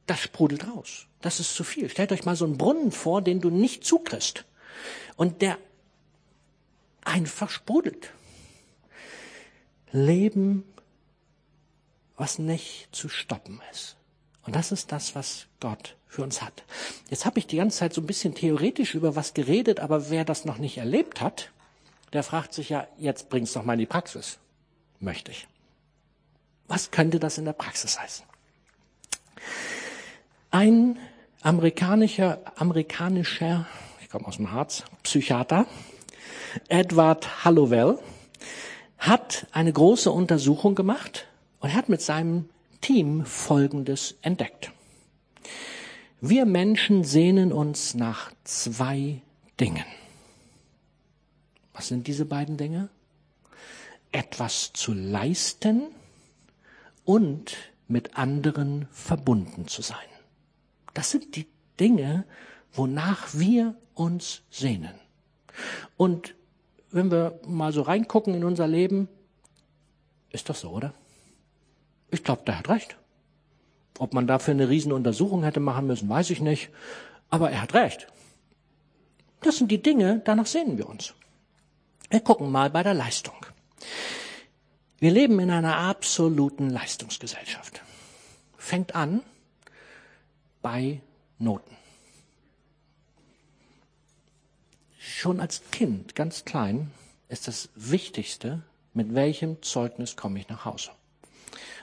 Das 0.08 0.20
sprudelt 0.20 0.68
raus. 0.68 1.08
Das 1.22 1.40
ist 1.40 1.56
zu 1.56 1.64
viel. 1.64 1.90
Stellt 1.90 2.12
euch 2.12 2.26
mal 2.26 2.36
so 2.36 2.46
einen 2.46 2.58
Brunnen 2.58 2.92
vor, 2.92 3.22
den 3.22 3.40
du 3.40 3.50
nicht 3.50 3.86
zukriegst. 3.86 4.44
Und 5.16 5.42
der 5.42 5.58
einfach 7.06 7.50
sprudelt. 7.50 8.12
Leben, 9.92 10.64
was 12.18 12.40
nicht 12.40 12.90
zu 12.92 13.10
stoppen 13.10 13.62
ist. 13.72 13.98
Und 14.44 14.56
das 14.56 14.72
ist 14.72 14.92
das, 14.92 15.16
was 15.16 15.48
Gott 15.60 15.96
für 16.08 16.24
uns 16.24 16.42
hat. 16.42 16.64
Jetzt 17.10 17.26
habe 17.26 17.40
ich 17.40 17.48
die 17.48 17.58
ganze 17.58 17.80
Zeit 17.80 17.94
so 17.94 18.02
ein 18.02 18.08
bisschen 18.08 18.36
theoretisch 18.36 18.96
über 18.96 19.16
was 19.16 19.34
geredet, 19.34 19.80
aber 19.80 20.10
wer 20.10 20.26
das 20.26 20.46
noch 20.46 20.58
nicht 20.58 20.78
erlebt 20.78 21.22
hat, 21.22 21.52
der 22.14 22.24
fragt 22.24 22.54
sich 22.54 22.70
ja, 22.70 22.88
jetzt 22.98 23.30
bring's 23.30 23.54
doch 23.54 23.64
mal 23.64 23.74
in 23.74 23.80
die 23.80 23.86
Praxis. 23.86 24.40
Möchte 25.00 25.32
ich. 25.32 25.48
Was 26.68 26.92
könnte 26.92 27.20
das 27.20 27.38
in 27.38 27.46
der 27.46 27.54
Praxis 27.54 28.00
heißen? 28.00 28.26
Ein 30.52 31.00
amerikanischer, 31.42 32.40
amerikanischer, 32.56 33.66
ich 34.02 34.10
komme 34.10 34.28
aus 34.28 34.38
dem 34.38 34.52
Harz, 34.52 34.84
Psychiater, 35.04 35.66
Edward 36.68 37.46
Hallowell, 37.46 38.00
hat 39.02 39.48
eine 39.52 39.74
große 39.74 40.12
Untersuchung 40.12 40.76
gemacht 40.76 41.28
und 41.60 41.74
hat 41.74 41.90
mit 41.90 42.04
seinem 42.04 42.48
Team 42.82 43.26
Folgendes 43.26 44.16
entdeckt. 44.22 44.72
Wir 46.22 46.46
Menschen 46.46 47.04
sehnen 47.04 47.52
uns 47.52 47.96
nach 47.96 48.32
zwei 48.44 49.24
Dingen. 49.60 49.86
Was 51.74 51.88
sind 51.88 52.06
diese 52.06 52.26
beiden 52.26 52.58
Dinge? 52.58 52.90
Etwas 54.12 54.72
zu 54.74 54.94
leisten 54.94 55.88
und 57.04 57.58
mit 57.88 58.18
anderen 58.18 58.88
verbunden 58.92 59.68
zu 59.68 59.82
sein. 59.82 59.98
Das 60.94 61.10
sind 61.10 61.36
die 61.36 61.48
Dinge, 61.80 62.24
wonach 62.72 63.34
wir 63.34 63.74
uns 63.96 64.44
sehnen. 64.52 64.94
Und 65.98 66.36
wenn 66.92 67.12
wir 67.12 67.40
mal 67.48 67.72
so 67.74 67.82
reingucken 67.82 68.34
in 68.34 68.44
unser 68.44 68.68
Leben, 68.68 69.08
ist 70.30 70.50
das 70.50 70.62
so, 70.62 70.70
oder? 70.70 70.94
Ich 72.10 72.24
glaube, 72.24 72.44
der 72.46 72.60
hat 72.60 72.70
recht. 72.70 72.98
Ob 74.00 74.14
man 74.14 74.28
dafür 74.28 74.54
eine 74.54 74.70
Riesenuntersuchung 74.70 75.44
hätte 75.44 75.60
machen 75.60 75.88
müssen, 75.88 76.10
weiß 76.10 76.30
ich 76.30 76.42
nicht. 76.42 76.70
Aber 77.30 77.52
er 77.52 77.62
hat 77.62 77.74
recht. 77.74 78.08
Das 79.42 79.58
sind 79.58 79.72
die 79.72 79.82
Dinge, 79.82 80.22
danach 80.26 80.46
sehnen 80.46 80.78
wir 80.78 80.88
uns. 80.88 81.14
Wir 82.10 82.20
gucken 82.20 82.52
mal 82.52 82.70
bei 82.70 82.84
der 82.84 82.94
Leistung. 82.94 83.46
Wir 85.00 85.12
leben 85.12 85.40
in 85.40 85.50
einer 85.50 85.78
absoluten 85.78 86.70
Leistungsgesellschaft. 86.70 87.82
Fängt 88.58 88.96
an 88.96 89.22
bei 90.62 91.02
Noten. 91.40 91.81
Schon 95.22 95.40
als 95.40 95.62
Kind, 95.72 96.16
ganz 96.16 96.46
klein, 96.46 96.90
ist 97.30 97.48
das 97.48 97.70
Wichtigste, 97.76 98.64
mit 98.94 99.14
welchem 99.14 99.62
Zeugnis 99.62 100.16
komme 100.16 100.40
ich 100.40 100.50
nach 100.50 100.66
Hause. 100.66 100.90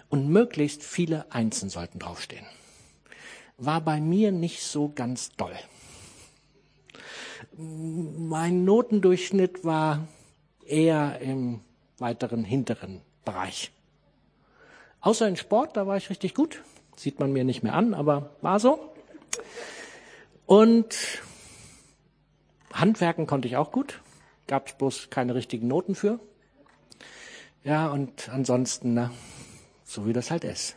Und 0.08 0.28
möglichst 0.28 0.82
viele 0.82 1.30
Einsen 1.30 1.70
sollten 1.70 2.00
draufstehen. 2.00 2.44
War 3.56 3.80
bei 3.80 4.00
mir 4.00 4.32
nicht 4.32 4.62
so 4.64 4.90
ganz 4.92 5.30
doll. 5.36 5.56
Mein 7.56 8.64
Notendurchschnitt 8.64 9.64
war 9.64 10.08
eher 10.66 11.20
im 11.20 11.60
weiteren 11.98 12.42
hinteren 12.44 13.02
Bereich. 13.24 13.70
Außer 15.00 15.28
in 15.28 15.36
Sport, 15.36 15.76
da 15.76 15.86
war 15.86 15.96
ich 15.96 16.10
richtig 16.10 16.34
gut. 16.34 16.64
Sieht 16.96 17.20
man 17.20 17.32
mir 17.32 17.44
nicht 17.44 17.62
mehr 17.62 17.74
an, 17.74 17.94
aber 17.94 18.30
war 18.42 18.58
so. 18.58 18.92
Und 20.46 20.96
Handwerken 22.72 23.26
konnte 23.26 23.48
ich 23.48 23.56
auch 23.56 23.72
gut. 23.72 24.00
Gab 24.46 24.68
es 24.68 24.74
bloß 24.74 25.10
keine 25.10 25.34
richtigen 25.34 25.68
Noten 25.68 25.94
für. 25.94 26.20
Ja, 27.64 27.88
und 27.88 28.28
ansonsten, 28.30 28.94
na, 28.94 29.10
so 29.84 30.06
wie 30.06 30.12
das 30.12 30.30
halt 30.30 30.44
ist. 30.44 30.76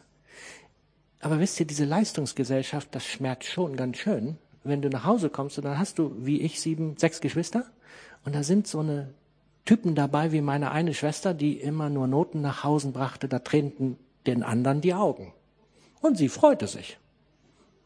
Aber 1.22 1.40
wisst 1.40 1.60
ihr, 1.60 1.68
diese 1.68 1.86
Leistungsgesellschaft, 1.86 2.90
das 2.92 3.06
schmerzt 3.06 3.48
schon 3.48 3.76
ganz 3.78 3.98
schön, 3.98 4.38
wenn 4.64 4.82
du 4.82 4.90
nach 4.90 5.06
Hause 5.06 5.30
kommst 5.30 5.58
und 5.58 5.66
dann 5.66 5.78
hast 5.78 6.00
du, 6.00 6.14
wie 6.18 6.42
ich, 6.42 6.60
sieben, 6.60 6.98
sechs 6.98 7.22
Geschwister 7.22 7.66
und 8.26 8.36
da 8.36 8.44
sind 8.44 8.68
so 8.68 8.80
eine 8.80 9.14
Typen 9.66 9.94
dabei 9.94 10.32
wie 10.32 10.42
meine 10.42 10.72
eine 10.72 10.94
Schwester, 10.94 11.34
die 11.34 11.60
immer 11.60 11.90
nur 11.90 12.08
Noten 12.08 12.42
nach 12.42 12.64
Hause 12.64 12.90
brachte, 12.90 13.28
da 13.28 13.40
tränten 13.40 13.98
den 14.26 14.44
anderen 14.44 14.82
die 14.82 14.94
Augen. 14.94 15.34
Und 16.02 16.18
sie 16.18 16.30
freute 16.30 16.68
sich. 16.68 16.98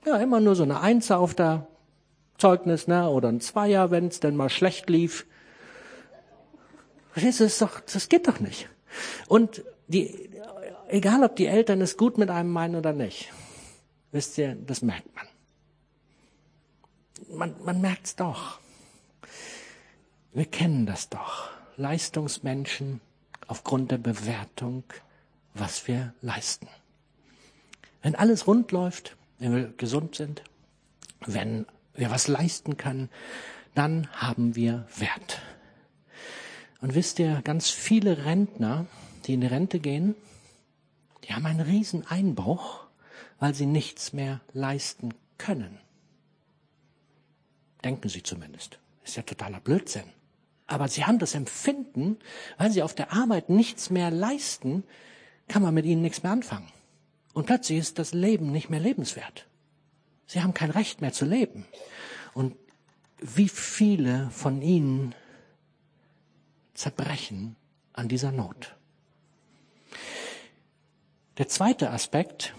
Ja, 0.06 0.18
immer 0.18 0.40
nur 0.40 0.56
so 0.56 0.64
eine 0.64 0.80
Einser 0.80 1.20
auf 1.20 1.34
der 1.34 1.68
Zeugnis, 2.38 2.88
ne, 2.88 3.10
oder 3.10 3.30
ein 3.30 3.42
Zweier, 3.42 3.92
wenn 3.92 4.08
es 4.08 4.20
denn 4.20 4.36
mal 4.36 4.50
schlecht 4.50 4.90
lief. 4.90 5.26
Das, 7.16 7.58
doch, 7.60 7.80
das 7.80 8.10
geht 8.10 8.28
doch 8.28 8.40
nicht. 8.40 8.68
Und 9.28 9.64
die, 9.88 10.30
egal 10.90 11.24
ob 11.24 11.36
die 11.36 11.48
Eltern 11.48 11.82
es 11.82 11.98
gut 11.98 12.18
mit 12.18 12.30
einem 12.30 12.52
meinen 12.52 12.76
oder 12.76 12.94
nicht, 12.94 13.32
wisst 14.12 14.38
ihr, 14.38 14.56
das 14.56 14.82
merkt 14.82 15.14
man. 15.16 15.26
Man, 17.30 17.56
man 17.64 17.82
merkt 17.82 18.06
es 18.06 18.16
doch. 18.16 18.60
Wir 20.34 20.46
kennen 20.46 20.86
das 20.86 21.10
doch. 21.10 21.50
Leistungsmenschen 21.78 23.02
aufgrund 23.48 23.92
der 23.92 23.98
Bewertung, 23.98 24.84
was 25.54 25.88
wir 25.88 26.14
leisten. 26.22 26.68
Wenn 28.02 28.16
alles 28.16 28.48
rund 28.48 28.72
läuft, 28.72 29.16
wenn 29.40 29.56
wir 29.56 29.74
gesund 29.78 30.16
sind, 30.16 30.44
wenn 31.26 31.66
wir 31.96 32.12
was 32.12 32.28
leisten 32.28 32.78
können, 32.78 33.10
dann 33.74 34.08
haben 34.14 34.56
wir 34.56 34.88
Wert. 34.96 35.42
Und 36.82 36.96
wisst 36.96 37.20
ihr, 37.20 37.42
ganz 37.44 37.70
viele 37.70 38.26
Rentner, 38.26 38.86
die 39.26 39.34
in 39.34 39.42
die 39.42 39.48
Rente 39.48 39.80
gehen, 39.80 40.16
die 41.24 41.34
haben 41.34 41.46
einen 41.46 41.62
riesen 41.62 42.06
Einbruch, 42.08 42.86
weil 43.40 43.54
sie 43.54 43.66
nichts 43.66 44.14
mehr 44.14 44.42
leisten 44.54 45.14
können. 45.38 45.80
Denken 47.84 48.10
sie 48.10 48.24
zumindest. 48.24 48.80
Ist 49.04 49.18
ja 49.18 49.24
totaler 49.24 49.60
Blödsinn. 49.60 50.06
Aber 50.68 50.88
sie 50.88 51.06
haben 51.06 51.20
das 51.20 51.36
Empfinden, 51.36 52.18
weil 52.58 52.72
sie 52.72 52.82
auf 52.82 52.96
der 52.96 53.14
Arbeit 53.14 53.50
nichts 53.50 53.90
mehr 53.90 54.10
leisten, 54.10 54.84
kann 55.48 55.62
man 55.62 55.74
mit 55.74 55.86
ihnen 55.86 56.02
nichts 56.02 56.24
mehr 56.24 56.32
anfangen. 56.32 56.68
Und 57.34 57.46
plötzlich 57.46 57.78
ist 57.78 58.00
das 58.00 58.14
Leben 58.14 58.52
nicht 58.52 58.70
mehr 58.70 58.80
lebenswert. 58.80 59.46
Sie 60.28 60.42
haben 60.42 60.54
kein 60.54 60.72
Recht 60.72 61.02
mehr 61.02 61.14
zu 61.14 61.26
leben. 61.26 61.66
Und 62.34 62.56
wie 63.20 63.50
viele 63.50 64.30
von 64.32 64.62
ihnen 64.62 65.16
zerbrechen 66.74 67.56
an 67.94 68.08
dieser 68.08 68.32
Not. 68.32 68.76
Der 71.38 71.48
zweite 71.48 71.92
Aspekt, 71.92 72.54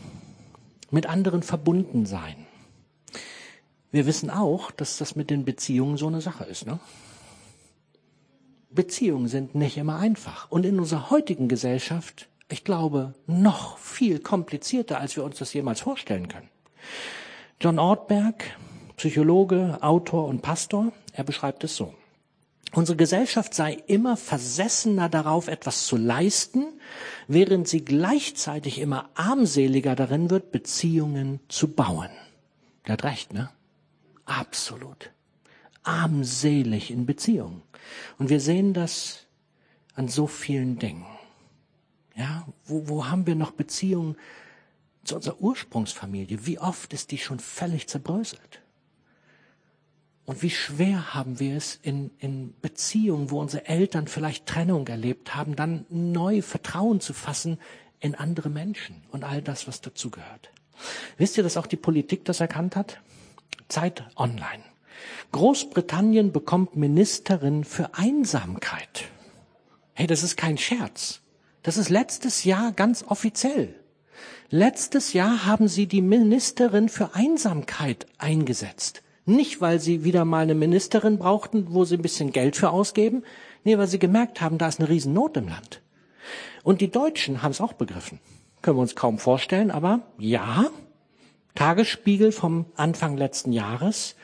mit 0.91 1.07
anderen 1.07 1.43
verbunden 1.43 2.07
sein. 2.07 2.47
Wir 3.91 4.07
wissen 4.07 4.31
auch, 4.31 4.71
dass 4.71 4.99
das 4.99 5.17
mit 5.17 5.31
den 5.31 5.45
Beziehungen 5.45 5.97
so 5.97 6.07
eine 6.07 6.21
Sache 6.21 6.45
ist. 6.45 6.67
Ne? 6.67 6.79
Beziehungen 8.71 9.29
sind 9.29 9.55
nicht 9.55 9.77
immer 9.77 9.99
einfach. 9.99 10.51
Und 10.51 10.65
in 10.65 10.79
unserer 10.79 11.11
heutigen 11.11 11.49
Gesellschaft, 11.49 12.29
ich 12.49 12.65
glaube, 12.65 13.15
noch 13.27 13.79
viel 13.79 14.19
komplizierter, 14.19 15.01
als 15.01 15.17
wir 15.17 15.25
uns 15.25 15.39
das 15.39 15.53
jemals 15.53 15.81
vorstellen 15.81 16.29
können. 16.29 16.49
John 17.59 17.79
Ortberg, 17.79 18.45
Psychologe, 18.97 19.79
Autor 19.81 20.29
und 20.29 20.43
Pastor, 20.43 20.93
er 21.13 21.25
beschreibt 21.25 21.65
es 21.65 21.75
so. 21.75 21.95
Unsere 22.73 22.97
Gesellschaft 22.97 23.55
sei 23.55 23.73
immer 23.87 24.19
versessener 24.19 25.09
darauf, 25.09 25.49
etwas 25.49 25.87
zu 25.87 25.97
leisten, 25.97 26.67
während 27.29 27.67
sie 27.67 27.83
gleichzeitig 27.83 28.79
immer 28.79 29.09
armseliger 29.15 29.97
darin 29.97 30.29
wird, 30.29 30.53
Beziehungen 30.53 31.41
zu 31.49 31.69
bauen. 31.69 32.11
Der 32.87 32.95
hat 32.95 33.05
recht, 33.05 33.33
ne? 33.33 33.49
Absolut. 34.27 35.11
Armselig 35.83 36.91
in 36.91 37.07
Beziehungen. 37.07 37.63
Und 38.19 38.29
wir 38.29 38.41
sehen 38.41 38.75
das 38.75 39.25
an 39.95 40.09
so 40.09 40.27
vielen 40.27 40.79
Dingen. 40.79 41.07
Ja, 42.17 42.47
wo, 42.67 42.89
wo 42.89 43.07
haben 43.07 43.27
wir 43.27 43.35
noch 43.35 43.53
Beziehungen 43.53 44.17
zu 45.07 45.17
unserer 45.17 45.41
Ursprungsfamilie? 45.41 46.47
Wie 46.47 46.59
oft 46.59 46.93
ist 46.93 47.11
die 47.11 47.19
schon 47.19 47.39
völlig 47.39 47.89
zerbröselt? 47.89 48.61
Und 50.27 50.43
wie 50.43 50.51
schwer 50.51 51.15
haben 51.15 51.39
wir 51.39 51.57
es 51.57 51.79
in, 51.83 52.11
in 52.19 52.53
Beziehungen, 52.61 53.31
wo 53.31 53.41
unsere 53.41 53.67
Eltern 53.67 54.09
vielleicht 54.09 54.47
Trennung 54.47 54.87
erlebt 54.89 55.37
haben, 55.37 55.55
dann 55.55 55.87
neu 55.89 56.43
Vertrauen 56.43 57.01
zu 57.01 57.13
fassen 57.13 57.59
in 58.01 58.17
andere 58.17 58.51
Menschen 58.51 59.05
und 59.13 59.23
all 59.23 59.41
das, 59.41 59.69
was 59.69 59.81
dazugehört. 59.81 60.51
Wisst 61.17 61.37
ihr, 61.37 61.45
dass 61.45 61.57
auch 61.57 61.67
die 61.67 61.77
Politik 61.77 62.25
das 62.25 62.41
erkannt 62.41 62.75
hat? 62.75 63.01
Zeit 63.69 64.05
online. 64.17 64.63
Großbritannien 65.33 66.33
bekommt 66.33 66.77
Ministerin 66.77 67.65
für 67.65 67.95
Einsamkeit. 67.95 69.05
Hey, 69.95 70.07
das 70.07 70.23
ist 70.23 70.37
kein 70.37 70.59
Scherz. 70.59 71.21
Das 71.63 71.77
ist 71.77 71.89
letztes 71.89 72.45
Jahr 72.45 72.73
ganz 72.73 73.05
offiziell. 73.05 73.75
Letztes 74.51 75.13
Jahr 75.13 75.45
haben 75.45 75.67
sie 75.67 75.87
die 75.87 76.03
Ministerin 76.03 76.89
für 76.89 77.15
Einsamkeit 77.15 78.07
eingesetzt. 78.19 79.03
Nicht, 79.25 79.61
weil 79.61 79.81
sie 79.81 80.05
wieder 80.05 80.25
mal 80.25 80.45
eine 80.45 80.55
Ministerin 80.55 81.19
brauchten, 81.19 81.67
wo 81.71 81.85
sie 81.85 81.97
ein 81.97 82.03
bisschen 82.03 82.31
Geld 82.31 82.55
für 82.55 82.71
ausgeben. 82.71 83.25
Nee, 83.65 83.77
weil 83.77 83.89
sie 83.89 83.99
gemerkt 83.99 84.41
haben, 84.41 84.59
da 84.59 84.69
ist 84.69 84.79
eine 84.79 84.89
Riesennot 84.89 85.37
im 85.37 85.49
Land. 85.49 85.83
Und 86.63 86.81
die 86.81 86.91
Deutschen 86.91 87.43
haben 87.43 87.51
es 87.51 87.61
auch 87.61 87.73
begriffen. 87.73 88.21
Können 88.63 88.77
wir 88.77 88.83
uns 88.83 88.95
kaum 88.95 89.19
vorstellen, 89.19 89.73
aber 89.73 90.03
ja, 90.17 90.67
Tagesspiegel 91.57 92.31
vom 92.31 92.67
Anfang 92.77 93.17
letzten 93.17 93.53
Jahres. 93.53 94.15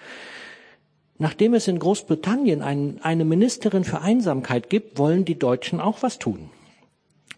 Nachdem 1.18 1.54
es 1.54 1.66
in 1.66 1.80
Großbritannien 1.80 2.62
ein, 2.62 3.00
eine 3.02 3.24
Ministerin 3.24 3.82
für 3.82 4.00
Einsamkeit 4.00 4.70
gibt, 4.70 4.98
wollen 4.98 5.24
die 5.24 5.38
Deutschen 5.38 5.80
auch 5.80 6.02
was 6.02 6.20
tun. 6.20 6.50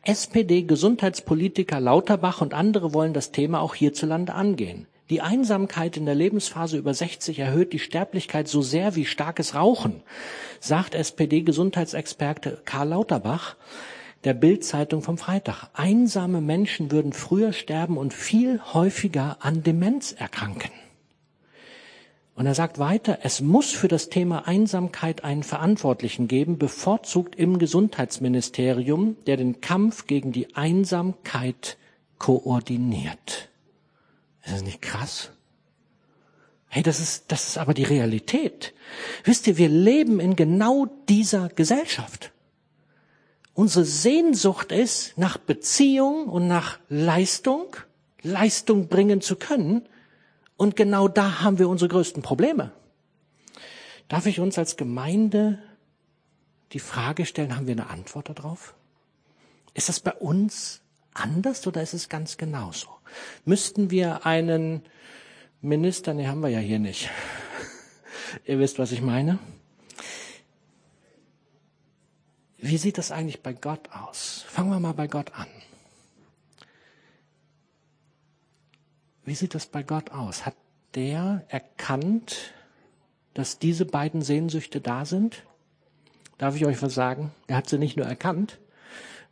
SPD-Gesundheitspolitiker 0.07 1.81
Lauterbach 1.81 2.41
und 2.41 2.53
andere 2.55 2.93
wollen 2.93 3.15
das 3.15 3.33
Thema 3.33 3.61
auch 3.61 3.75
hierzulande 3.75 4.35
angehen. 4.35 4.87
Die 5.11 5.21
Einsamkeit 5.21 5.97
in 5.97 6.07
der 6.07 6.15
Lebensphase 6.15 6.79
über 6.79 6.95
60 6.95 7.39
erhöht 7.39 7.73
die 7.73 7.79
Sterblichkeit 7.79 8.49
so 8.49 8.63
sehr 8.63 8.97
wie 8.97 9.05
starkes 9.05 9.55
Rauchen, 9.55 10.03
sagt 10.61 10.95
SPD-Gesundheitsexperte 10.95 12.61
Karl 12.65 12.89
Lauterbach 12.89 13.57
der 14.25 14.35
Bild-Zeitung 14.35 15.03
vom 15.03 15.19
Freitag. 15.19 15.69
Einsame 15.75 16.41
Menschen 16.41 16.91
würden 16.91 17.13
früher 17.13 17.53
sterben 17.53 17.99
und 17.99 18.15
viel 18.15 18.61
häufiger 18.73 19.37
an 19.41 19.63
Demenz 19.63 20.13
erkranken. 20.13 20.71
Und 22.35 22.47
er 22.47 22.55
sagt 22.55 22.79
weiter, 22.79 23.21
es 23.23 23.41
muss 23.41 23.71
für 23.71 23.87
das 23.87 24.09
Thema 24.09 24.49
Einsamkeit 24.49 25.23
einen 25.23 25.45
Verantwortlichen 25.45 26.27
geben, 26.27 26.59
bevorzugt 26.59 27.37
im 27.37 27.59
Gesundheitsministerium, 27.59 29.17
der 29.27 29.37
den 29.37 29.61
Kampf 29.61 30.09
gegen 30.09 30.33
die 30.33 30.57
Einsamkeit 30.57 31.77
koordiniert. 32.19 33.51
Ist 34.45 34.55
das 34.55 34.63
nicht 34.63 34.83
krass? 34.83 35.31
Hey, 36.69 36.83
das 36.83 36.99
ist, 36.99 37.27
das 37.29 37.47
ist 37.47 37.59
aber 37.59 37.73
die 37.73 37.85
Realität. 37.85 38.75
Wisst 39.23 39.47
ihr, 39.47 39.57
wir 39.57 39.69
leben 39.69 40.19
in 40.19 40.35
genau 40.35 40.87
dieser 41.09 41.49
Gesellschaft. 41.49 42.33
Unsere 43.55 43.85
Sehnsucht 43.85 44.73
ist 44.73 45.17
nach 45.17 45.39
Beziehung 45.39 46.29
und 46.29 46.49
nach 46.49 46.81
Leistung, 46.89 47.77
Leistung 48.23 48.89
bringen 48.89 49.21
zu 49.21 49.37
können. 49.37 49.89
Und 50.57 50.77
genau 50.77 51.09
da 51.09 51.41
haben 51.41 51.59
wir 51.59 51.69
unsere 51.69 51.89
größten 51.89 52.23
Probleme. 52.23 52.73
Darf 54.09 54.27
ich 54.27 54.41
uns 54.41 54.59
als 54.59 54.77
Gemeinde 54.77 55.59
die 56.73 56.81
Frage 56.81 57.27
stellen, 57.27 57.57
haben 57.57 57.67
wir 57.67 57.73
eine 57.73 57.89
Antwort 57.89 58.29
darauf? 58.29 58.75
Ist 59.75 59.89
das 59.89 60.01
bei 60.01 60.13
uns 60.13 60.83
anders 61.13 61.67
oder 61.67 61.83
ist 61.83 61.95
es 61.95 62.09
ganz 62.09 62.37
genauso? 62.37 62.89
Müssten 63.45 63.91
wir 63.91 64.27
einen 64.27 64.83
Minister, 65.61 66.15
nee, 66.15 66.27
haben 66.27 66.41
wir 66.41 66.51
ja 66.51 66.59
hier 66.59 66.79
nicht. 66.79 67.11
Ihr 68.45 68.59
wisst, 68.59 68.79
was 68.79 68.93
ich 68.93 69.01
meine. 69.01 69.39
Wie 72.59 72.79
sieht 72.79 72.99
das 72.99 73.11
eigentlich 73.11 73.43
bei 73.43 73.53
Gott 73.53 73.91
aus? 73.91 74.45
Fangen 74.49 74.71
wir 74.71 74.81
mal 74.81 74.95
bei 74.95 75.07
Gott 75.07 75.33
an. 75.35 75.49
Wie 79.25 79.35
sieht 79.35 79.55
das 79.55 79.67
bei 79.67 79.83
Gott 79.83 80.11
aus? 80.11 80.45
Hat 80.45 80.55
der 80.95 81.45
erkannt, 81.49 82.53
dass 83.33 83.59
diese 83.59 83.87
beiden 83.87 84.23
Sehnsüchte 84.23 84.81
da 84.81 85.05
sind? 85.05 85.45
Darf 86.39 86.57
ich 86.57 86.67
euch 86.67 86.83
was 86.83 86.95
sagen? 86.95 87.33
Er 87.47 87.57
hat 87.57 87.69
sie 87.69 87.79
nicht 87.79 87.97
nur 87.97 88.07
erkannt, 88.07 88.59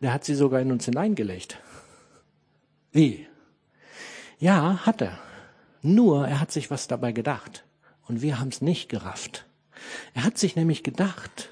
der 0.00 0.12
hat 0.12 0.24
sie 0.24 0.34
sogar 0.34 0.60
in 0.60 0.72
uns 0.72 0.84
hineingelegt. 0.84 1.58
Wie? 2.90 3.26
Ja, 4.38 4.84
hat 4.84 5.00
er. 5.00 5.18
Nur 5.82 6.26
er 6.26 6.40
hat 6.40 6.52
sich 6.52 6.70
was 6.70 6.88
dabei 6.88 7.12
gedacht. 7.12 7.64
Und 8.08 8.22
wir 8.22 8.40
haben 8.40 8.48
es 8.48 8.60
nicht 8.60 8.88
gerafft. 8.88 9.46
Er 10.14 10.24
hat 10.24 10.38
sich 10.38 10.56
nämlich 10.56 10.82
gedacht, 10.82 11.50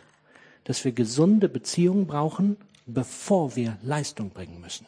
dass 0.65 0.85
wir 0.85 0.93
gesunde 0.93 1.49
Beziehungen 1.49 2.07
brauchen, 2.07 2.57
bevor 2.87 3.57
wir 3.57 3.79
Leistung 3.83 4.31
bringen 4.31 4.61
müssen. 4.61 4.87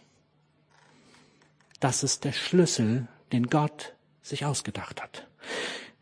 Das 1.81 2.03
ist 2.03 2.25
der 2.25 2.33
Schlüssel, 2.33 3.09
den 3.33 3.49
Gott 3.49 3.95
sich 4.23 4.45
ausgedacht 4.45 5.03
hat. 5.03 5.27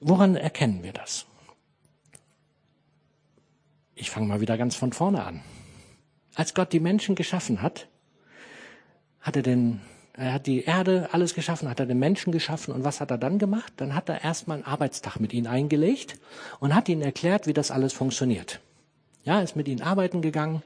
Woran 0.01 0.37
erkennen 0.37 0.83
wir 0.83 0.93
das? 0.93 1.27
Ich 3.95 4.11
fange 4.11 4.27
mal 4.27 4.41
wieder 4.41 4.57
ganz 4.57 4.77
von 4.77 4.93
vorne 4.93 5.25
an. 5.25 5.43
Als 6.35 6.55
Gott 6.55 6.73
die 6.73 6.81
Menschen 6.81 7.15
geschaffen 7.15 7.61
hat, 7.61 7.89
hat 9.21 9.37
er 9.37 9.43
den 9.43 9.81
er 10.21 10.35
hat 10.35 10.47
die 10.47 10.65
Erde, 10.65 11.09
alles 11.13 11.35
geschaffen, 11.35 11.71
hat 11.71 11.81
er 11.81 11.87
den 11.87 11.99
Menschen 11.99 12.31
geschaffen. 12.31 12.75
Und 12.75 12.85
was 12.85 13.01
hat 13.01 13.11
er 13.11 13.17
dann 13.17 13.39
gemacht? 13.39 13.73
Dann 13.77 13.95
hat 13.95 14.11
er 14.11 14.23
erstmal 14.23 14.59
einen 14.59 14.67
Arbeitstag 14.67 15.19
mit 15.19 15.33
ihnen 15.33 15.47
eingelegt 15.47 16.19
und 16.59 16.75
hat 16.75 16.91
ihnen 16.91 17.01
erklärt, 17.01 17.47
wie 17.47 17.55
das 17.55 17.71
alles 17.71 17.95
funktioniert. 17.95 18.61
Ja, 19.25 19.41
ist 19.41 19.57
mit 19.57 19.67
ihnen 19.67 19.81
arbeiten 19.81 20.21
gegangen. 20.21 20.63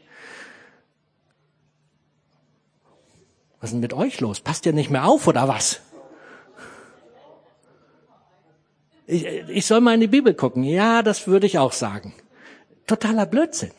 Was 3.61 3.71
ist 3.71 3.75
denn 3.75 3.81
mit 3.81 3.93
euch 3.93 4.21
los? 4.21 4.41
Passt 4.41 4.67
ihr 4.67 4.73
nicht 4.73 4.91
mehr 4.91 5.05
auf 5.05 5.29
oder 5.29 5.47
was? 5.47 5.83
Ich, 9.07 9.25
ich 9.25 9.67
soll 9.67 9.81
mal 9.81 9.95
in 9.95 10.01
die 10.01 10.07
Bibel 10.07 10.35
gucken. 10.35 10.65
Ja, 10.65 11.03
das 11.03 11.27
würde 11.27 11.47
ich 11.47 11.59
auch 11.59 11.73
sagen. 11.73 12.15
Totaler 12.87 13.27
Blödsinn. 13.27 13.73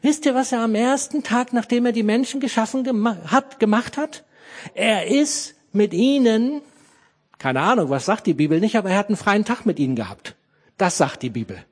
Wisst 0.00 0.26
ihr, 0.26 0.34
was 0.34 0.52
er 0.52 0.60
am 0.60 0.74
ersten 0.74 1.22
Tag, 1.22 1.52
nachdem 1.52 1.86
er 1.86 1.92
die 1.92 2.02
Menschen 2.02 2.40
geschaffen 2.40 2.84
gema 2.84 3.16
hat, 3.26 3.60
gemacht 3.60 3.96
hat? 3.96 4.24
Er 4.74 5.06
ist 5.06 5.54
mit 5.72 5.94
ihnen, 5.94 6.60
keine 7.38 7.60
Ahnung, 7.60 7.90
was 7.90 8.06
sagt 8.06 8.26
die 8.26 8.34
Bibel 8.34 8.60
nicht, 8.60 8.76
aber 8.76 8.90
er 8.90 8.98
hat 8.98 9.08
einen 9.08 9.16
freien 9.16 9.44
Tag 9.44 9.64
mit 9.64 9.78
ihnen 9.78 9.96
gehabt. 9.96 10.34
Das 10.76 10.98
sagt 10.98 11.22
die 11.22 11.30
Bibel. 11.30 11.64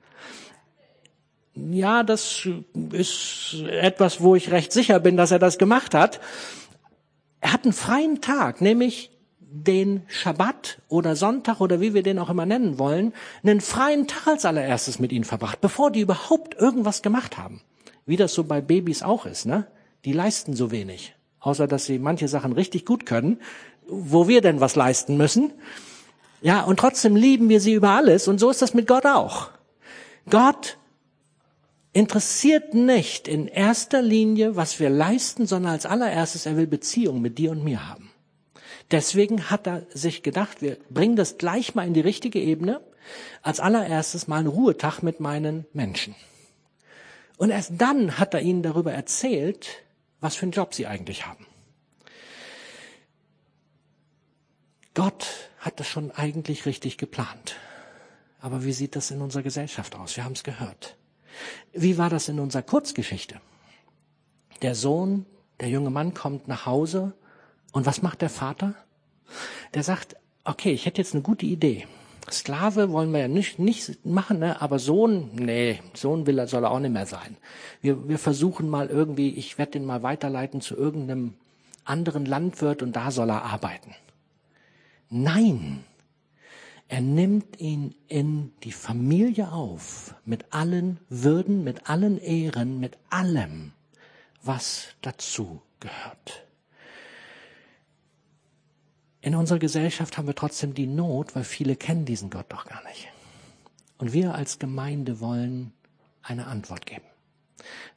Ja, 1.55 2.03
das 2.05 2.49
ist 2.93 3.57
etwas, 3.69 4.21
wo 4.21 4.35
ich 4.37 4.51
recht 4.51 4.73
sicher 4.73 5.01
bin, 5.01 5.17
dass 5.17 5.33
er 5.33 5.39
das 5.39 5.59
gemacht 5.59 5.95
hat. 5.95 6.21
Er 7.41 7.53
hat 7.53 7.65
einen 7.65 7.73
freien 7.73 8.21
Tag, 8.21 8.61
nämlich 8.61 9.11
den 9.53 10.03
Schabbat 10.07 10.79
oder 10.89 11.17
Sonntag 11.17 11.61
oder 11.61 11.81
wie 11.81 11.95
wir 11.95 12.03
den 12.03 12.19
auch 12.19 12.31
immer 12.31 12.47
nennen 12.47 12.79
wollen, 12.79 13.13
einen 13.43 13.61
freien 13.61 14.07
Tag 14.07 14.27
als 14.27 14.45
allererstes 14.45 14.99
mit 14.99 15.13
ihnen 15.13 15.25
verbracht, 15.25 15.61
bevor 15.61 15.91
die 15.91 16.01
überhaupt 16.01 16.55
irgendwas 16.55 17.03
gemacht 17.03 17.37
haben. 17.37 17.61
Wie 18.07 18.17
das 18.17 18.33
so 18.33 18.45
bei 18.45 18.61
Babys 18.61 19.03
auch 19.03 19.27
ist, 19.27 19.47
ne? 19.47 19.67
Die 20.05 20.13
leisten 20.13 20.55
so 20.55 20.71
wenig 20.71 21.15
außer 21.41 21.67
dass 21.67 21.87
sie 21.87 21.99
manche 21.99 22.29
Sachen 22.29 22.53
richtig 22.53 22.85
gut 22.85 23.07
können, 23.07 23.41
wo 23.87 24.29
wir 24.29 24.41
denn 24.41 24.61
was 24.61 24.77
leisten 24.77 25.17
müssen. 25.17 25.53
Ja, 26.43 26.63
und 26.63 26.79
trotzdem 26.79 27.17
lieben 27.17 27.49
wir 27.49 27.61
sie 27.61 27.73
über 27.73 27.91
alles 27.91 28.29
und 28.29 28.39
so 28.39 28.51
ist 28.51 28.63
das 28.63 28.75
mit 28.75 28.87
Gott 28.87 29.07
auch. 29.07 29.51
Gott 30.29 30.77
interessiert 31.93 32.73
nicht 32.73 33.27
in 33.27 33.49
erster 33.49 34.01
Linie, 34.01 34.55
was 34.55 34.79
wir 34.79 34.91
leisten, 34.91 35.47
sondern 35.47 35.73
als 35.73 35.87
allererstes, 35.87 36.47
er 36.47 36.57
will 36.57 36.67
Beziehung 36.67 37.21
mit 37.21 37.39
dir 37.39 37.51
und 37.51 37.65
mir 37.65 37.89
haben. 37.89 38.10
Deswegen 38.91 39.51
hat 39.51 39.67
er 39.67 39.87
sich 39.91 40.23
gedacht, 40.23 40.63
wir 40.63 40.77
bringen 40.91 41.17
das 41.17 41.39
gleich 41.39 41.75
mal 41.75 41.87
in 41.87 41.95
die 41.95 42.01
richtige 42.01 42.41
Ebene. 42.41 42.81
Als 43.43 43.61
allererstes 43.61 44.29
mal 44.29 44.39
einen 44.39 44.49
Ruhetag 44.49 45.03
mit 45.03 45.21
meinen 45.21 45.67
Menschen. 45.73 46.15
Und 47.39 47.51
erst 47.51 47.73
dann 47.79 48.19
hat 48.19 48.35
er 48.35 48.43
ihnen 48.43 48.63
darüber 48.63 48.93
erzählt, 48.93 49.83
was 50.21 50.37
für 50.37 50.43
einen 50.43 50.53
Job 50.53 50.75
sie 50.75 50.87
eigentlich 50.87 51.27
haben. 51.27 51.47
Gott 54.95 55.27
hat 55.59 55.81
das 55.81 55.87
schon 55.87 56.11
eigentlich 56.11 56.67
richtig 56.67 56.99
geplant. 56.99 57.57
Aber 58.41 58.65
wie 58.65 58.73
sieht 58.73 58.97
das 58.97 59.11
in 59.11 59.23
unserer 59.23 59.43
Gesellschaft 59.43 59.95
aus? 59.95 60.17
Wir 60.17 60.25
haben 60.25 60.33
es 60.33 60.43
gehört. 60.43 60.97
Wie 61.73 61.97
war 61.97 62.11
das 62.11 62.29
in 62.29 62.41
unserer 62.41 62.63
Kurzgeschichte? 62.63 63.41
Der 64.63 64.75
Sohn, 64.75 65.27
der 65.61 65.69
junge 65.69 65.91
Mann 65.91 66.13
kommt 66.13 66.49
nach 66.49 66.67
Hause 66.67 67.15
und 67.73 67.87
was 67.87 68.03
macht 68.03 68.23
der 68.23 68.31
Vater? 68.31 68.75
Der 69.75 69.83
sagt, 69.83 70.17
okay, 70.45 70.73
ich 70.73 70.87
hätte 70.87 71.01
jetzt 71.01 71.15
eine 71.15 71.23
gute 71.23 71.47
Idee. 71.47 71.87
Sklave 72.31 72.91
wollen 72.91 73.13
wir 73.13 73.21
ja 73.21 73.29
nicht, 73.29 73.59
nicht 73.59 74.05
machen, 74.05 74.39
ne? 74.39 74.61
aber 74.61 74.79
Sohn, 74.79 75.31
nee, 75.35 75.81
Sohn 75.95 76.27
will 76.27 76.39
er, 76.39 76.47
soll 76.47 76.65
er 76.65 76.71
auch 76.71 76.79
nicht 76.79 76.93
mehr 76.93 77.07
sein. 77.07 77.37
Wir, 77.81 78.09
wir 78.09 78.19
versuchen 78.19 78.69
mal 78.69 78.89
irgendwie, 78.89 79.31
ich 79.31 79.59
werde 79.59 79.73
den 79.73 79.85
mal 79.85 80.03
weiterleiten 80.03 80.61
zu 80.61 80.77
irgendeinem 80.77 81.35
anderen 81.85 82.27
Landwirt 82.27 82.83
und 82.83 82.95
da 82.95 83.11
soll 83.11 83.31
er 83.31 83.45
arbeiten. 83.45 83.95
Nein, 85.09 85.85
er 86.89 87.01
nimmt 87.01 87.61
ihn 87.61 87.95
in 88.09 88.53
die 88.63 88.73
Familie 88.73 89.53
auf, 89.53 90.15
mit 90.25 90.53
allen 90.53 90.99
Würden, 91.09 91.65
mit 91.65 91.89
allen 91.89 92.19
Ehren, 92.19 92.79
mit 92.81 92.99
allem, 93.11 93.73
was 94.43 94.89
dazu 95.03 95.63
gehört. 95.81 96.47
In 99.23 99.35
unserer 99.35 99.59
Gesellschaft 99.59 100.17
haben 100.17 100.27
wir 100.27 100.35
trotzdem 100.35 100.73
die 100.73 100.87
Not, 100.87 101.37
weil 101.37 101.45
viele 101.45 101.77
kennen 101.77 102.07
diesen 102.07 102.31
Gott 102.31 102.47
doch 102.49 102.65
gar 102.65 102.83
nicht. 102.85 103.09
Und 103.99 104.13
wir 104.15 104.35
als 104.35 104.59
Gemeinde 104.59 105.21
wollen 105.21 105.73
eine 106.23 106.47
Antwort 106.47 106.87
geben. 106.87 107.05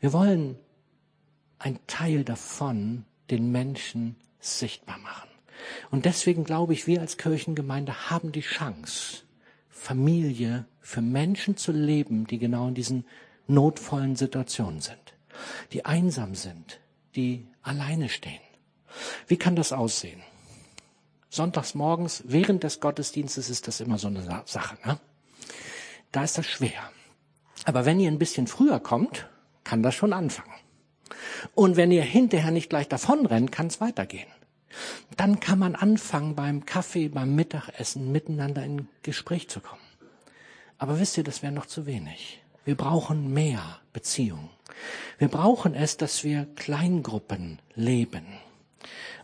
Wir 0.01 0.11
wollen 0.11 0.57
ein 1.59 1.79
Teil 1.87 2.25
davon 2.25 3.05
den 3.29 3.51
Menschen 3.51 4.17
sichtbar 4.39 4.97
machen. 4.97 5.29
Und 5.91 6.03
deswegen 6.03 6.43
glaube 6.43 6.73
ich, 6.73 6.87
wir 6.87 6.99
als 6.99 7.17
Kirchengemeinde 7.17 8.09
haben 8.09 8.33
die 8.33 8.41
Chance, 8.41 9.23
Familie 9.69 10.65
für 10.81 11.01
Menschen 11.01 11.55
zu 11.55 11.71
leben, 11.71 12.27
die 12.27 12.37
genau 12.37 12.67
in 12.67 12.75
diesen 12.75 13.05
notvollen 13.47 14.17
Situationen 14.17 14.81
sind, 14.81 15.13
die 15.71 15.85
einsam 15.85 16.35
sind, 16.35 16.81
die 17.15 17.47
alleine 17.61 18.09
stehen. 18.09 18.41
Wie 19.27 19.37
kann 19.37 19.55
das 19.55 19.71
aussehen? 19.71 20.21
Sonntags 21.33 21.73
morgens 21.73 22.21
während 22.27 22.63
des 22.63 22.79
Gottesdienstes 22.79 23.49
ist 23.49 23.67
das 23.67 23.79
immer 23.79 23.97
so 23.97 24.07
eine 24.07 24.43
Sache. 24.45 24.77
Ne? 24.85 24.99
Da 26.11 26.23
ist 26.23 26.37
das 26.37 26.45
schwer. 26.45 26.91
Aber 27.65 27.85
wenn 27.85 27.99
ihr 27.99 28.11
ein 28.11 28.19
bisschen 28.19 28.45
früher 28.45 28.79
kommt, 28.79 29.27
kann 29.63 29.81
das 29.81 29.95
schon 29.95 30.13
anfangen. 30.13 30.53
Und 31.55 31.75
wenn 31.75 31.91
ihr 31.91 32.03
hinterher 32.03 32.51
nicht 32.51 32.69
gleich 32.69 32.87
davonrennt, 32.87 33.51
kann 33.51 33.65
es 33.65 33.81
weitergehen. 33.81 34.27
Dann 35.17 35.39
kann 35.39 35.57
man 35.57 35.73
anfangen, 35.73 36.35
beim 36.35 36.67
Kaffee, 36.67 37.09
beim 37.09 37.33
Mittagessen 37.33 38.11
miteinander 38.11 38.63
in 38.63 38.87
Gespräch 39.01 39.49
zu 39.49 39.59
kommen. 39.59 39.81
Aber 40.77 40.99
wisst 40.99 41.17
ihr, 41.17 41.23
das 41.23 41.41
wäre 41.41 41.51
noch 41.51 41.65
zu 41.65 41.87
wenig. 41.87 42.43
Wir 42.63 42.77
brauchen 42.77 43.33
mehr 43.33 43.79
Beziehung. 43.91 44.51
Wir 45.17 45.29
brauchen 45.29 45.73
es, 45.73 45.97
dass 45.97 46.23
wir 46.23 46.45
Kleingruppen 46.53 47.59
leben. 47.73 48.27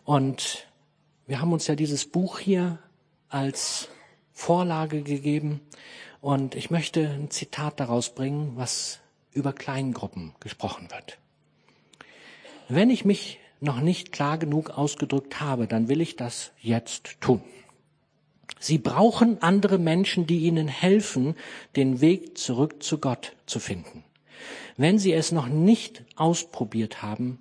Und 0.06 0.69
wir 1.30 1.42
haben 1.42 1.54
uns 1.54 1.68
ja 1.68 1.76
dieses 1.76 2.06
Buch 2.06 2.40
hier 2.40 2.80
als 3.30 3.88
Vorlage 4.34 5.04
gegeben 5.04 5.62
und 6.22 6.56
ich 6.56 6.72
möchte 6.72 7.08
ein 7.08 7.30
Zitat 7.30 7.80
daraus 7.80 8.16
bringen, 8.16 8.54
was 8.56 9.00
über 9.32 9.54
Kleingruppen 9.54 10.34
gesprochen 10.40 10.90
wird. 10.90 11.20
Wenn 12.68 12.90
ich 12.90 13.06
mich 13.06 13.38
noch 13.60 13.80
nicht 13.80 14.12
klar 14.12 14.40
genug 14.40 14.72
ausgedrückt 14.72 15.40
habe, 15.40 15.68
dann 15.68 15.88
will 15.88 16.02
ich 16.02 16.16
das 16.16 16.52
jetzt 16.60 17.22
tun. 17.22 17.44
Sie 18.60 18.80
brauchen 18.80 19.40
andere 19.44 19.78
Menschen, 19.78 20.26
die 20.26 20.40
ihnen 20.40 20.68
helfen, 20.68 21.36
den 21.76 22.02
Weg 22.02 22.40
zurück 22.40 22.82
zu 22.82 22.98
Gott 22.98 23.36
zu 23.46 23.60
finden. 23.60 24.04
Wenn 24.78 24.98
sie 24.98 25.14
es 25.14 25.32
noch 25.32 25.48
nicht 25.48 26.04
ausprobiert 26.16 27.04
haben, 27.04 27.38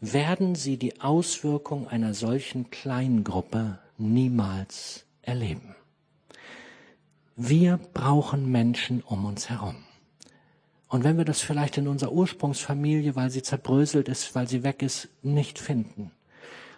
werden 0.00 0.54
sie 0.54 0.76
die 0.76 1.00
Auswirkung 1.00 1.88
einer 1.88 2.14
solchen 2.14 2.70
Kleingruppe 2.70 3.78
niemals 3.96 5.06
erleben. 5.22 5.74
Wir 7.36 7.78
brauchen 7.92 8.50
Menschen 8.50 9.02
um 9.02 9.24
uns 9.24 9.50
herum. 9.50 9.76
Und 10.88 11.02
wenn 11.02 11.16
wir 11.16 11.24
das 11.24 11.40
vielleicht 11.40 11.78
in 11.78 11.88
unserer 11.88 12.12
Ursprungsfamilie, 12.12 13.16
weil 13.16 13.30
sie 13.30 13.42
zerbröselt 13.42 14.08
ist, 14.08 14.34
weil 14.34 14.46
sie 14.46 14.62
weg 14.62 14.82
ist, 14.82 15.08
nicht 15.22 15.58
finden, 15.58 16.12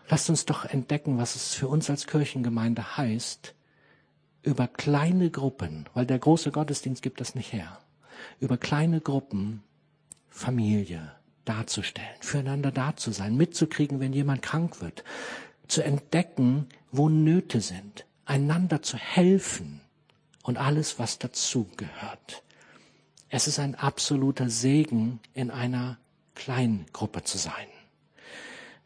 lasst 0.09 0.31
uns 0.31 0.47
doch 0.47 0.65
entdecken, 0.65 1.19
was 1.19 1.37
es 1.37 1.55
für 1.55 1.69
uns 1.69 1.91
als 1.91 2.07
Kirchengemeinde 2.07 2.97
heißt, 2.97 3.55
über 4.43 4.69
kleine 4.69 5.31
Gruppen, 5.31 5.87
weil 5.93 6.07
der 6.07 6.19
große 6.19 6.53
Gottesdienst 6.53 7.03
gibt 7.03 7.21
das 7.21 7.35
nicht 7.35 7.53
her, 7.53 7.79
über 8.41 8.57
kleine 8.57 9.01
Gruppen 9.01 9.63
Familie 10.31 11.16
darzustellen, 11.47 12.09
füreinander 12.21 12.71
da 12.71 12.97
zu 12.97 13.11
sein, 13.11 13.37
mitzukriegen, 13.37 14.01
wenn 14.01 14.13
jemand 14.13 14.43
krank 14.43 14.81
wird, 14.81 15.05
zu 15.69 15.83
entdecken, 15.83 16.67
wo 16.93 17.09
Nöte 17.09 17.61
sind, 17.61 18.05
einander 18.25 18.83
zu 18.83 18.97
helfen 18.97 19.81
und 20.43 20.59
alles, 20.59 20.99
was 20.99 21.19
dazu 21.19 21.69
gehört. 21.77 22.43
Es 23.29 23.49
ist 23.49 23.59
ein 23.59 23.75
absoluter 23.75 24.49
Segen, 24.49 25.21
in 25.35 25.51
einer 25.51 25.99
Kleingruppe 26.35 27.25
zu 27.25 27.39
sein. 27.39 27.67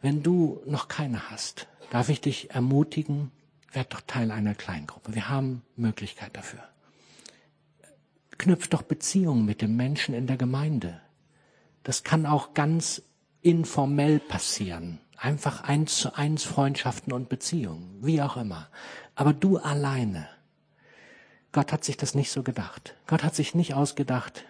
Wenn 0.01 0.23
du 0.23 0.63
noch 0.65 0.89
keine 0.89 1.31
hast, 1.31 1.67
darf 1.91 2.09
ich 2.09 2.21
dich 2.21 2.51
ermutigen, 2.53 3.31
werd 3.73 3.93
doch 3.93 4.01
Teil 4.07 4.31
einer 4.31 4.55
Kleingruppe. 4.55 5.15
Wir 5.15 5.29
haben 5.29 5.63
Möglichkeit 5.77 6.37
dafür. 6.37 6.61
Knüpf 8.39 8.69
doch 8.69 8.83
Beziehungen 8.83 9.45
mit 9.45 9.61
den 9.61 9.77
Menschen 9.77 10.15
in 10.15 10.27
der 10.27 10.39
Gemeinde. 10.39 11.01
Das 11.83 12.05
kann 12.05 12.27
auch 12.27 12.55
ganz 12.55 13.03
informell 13.43 14.21
passieren. 14.21 15.01
Einfach 15.17 15.65
eins 15.65 15.97
zu 15.97 16.15
eins 16.15 16.45
Freundschaften 16.45 17.13
und 17.13 17.29
Beziehungen, 17.29 17.99
wie 18.03 18.23
auch 18.23 18.37
immer. 18.37 18.69
Aber 19.15 19.33
du 19.33 19.59
alleine. 19.59 20.29
Gott 21.53 21.73
hat 21.73 21.85
sich 21.85 21.97
das 21.97 22.15
nicht 22.15 22.31
so 22.31 22.43
gedacht. 22.43 22.95
Gott 23.07 23.23
hat 23.23 23.35
sich 23.35 23.55
nicht 23.55 23.75
ausgedacht, 23.75 24.45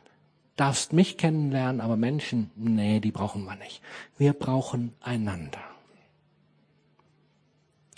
darfst 0.56 0.92
mich 0.92 1.16
kennenlernen, 1.16 1.80
aber 1.80 1.96
Menschen, 1.96 2.50
nee, 2.56 3.00
die 3.00 3.10
brauchen 3.10 3.44
wir 3.44 3.56
nicht. 3.56 3.80
Wir 4.18 4.32
brauchen 4.32 4.92
einander. 5.00 5.60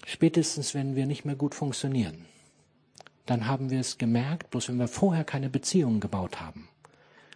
Spätestens, 0.07 0.75
wenn 0.75 0.95
wir 0.95 1.07
nicht 1.07 1.25
mehr 1.25 1.37
gut 1.37 1.55
funktionieren, 1.55 2.27
dann 3.27 3.47
haben 3.47 3.71
wir 3.71 3.81
es 3.81 3.99
gemerkt, 3.99 4.51
bloß 4.51 4.69
wenn 4.69 4.79
wir 4.79 4.89
vorher 4.89 5.25
keine 5.25 5.49
Beziehungen 5.49 6.01
gebaut 6.01 6.41
haben, 6.41 6.69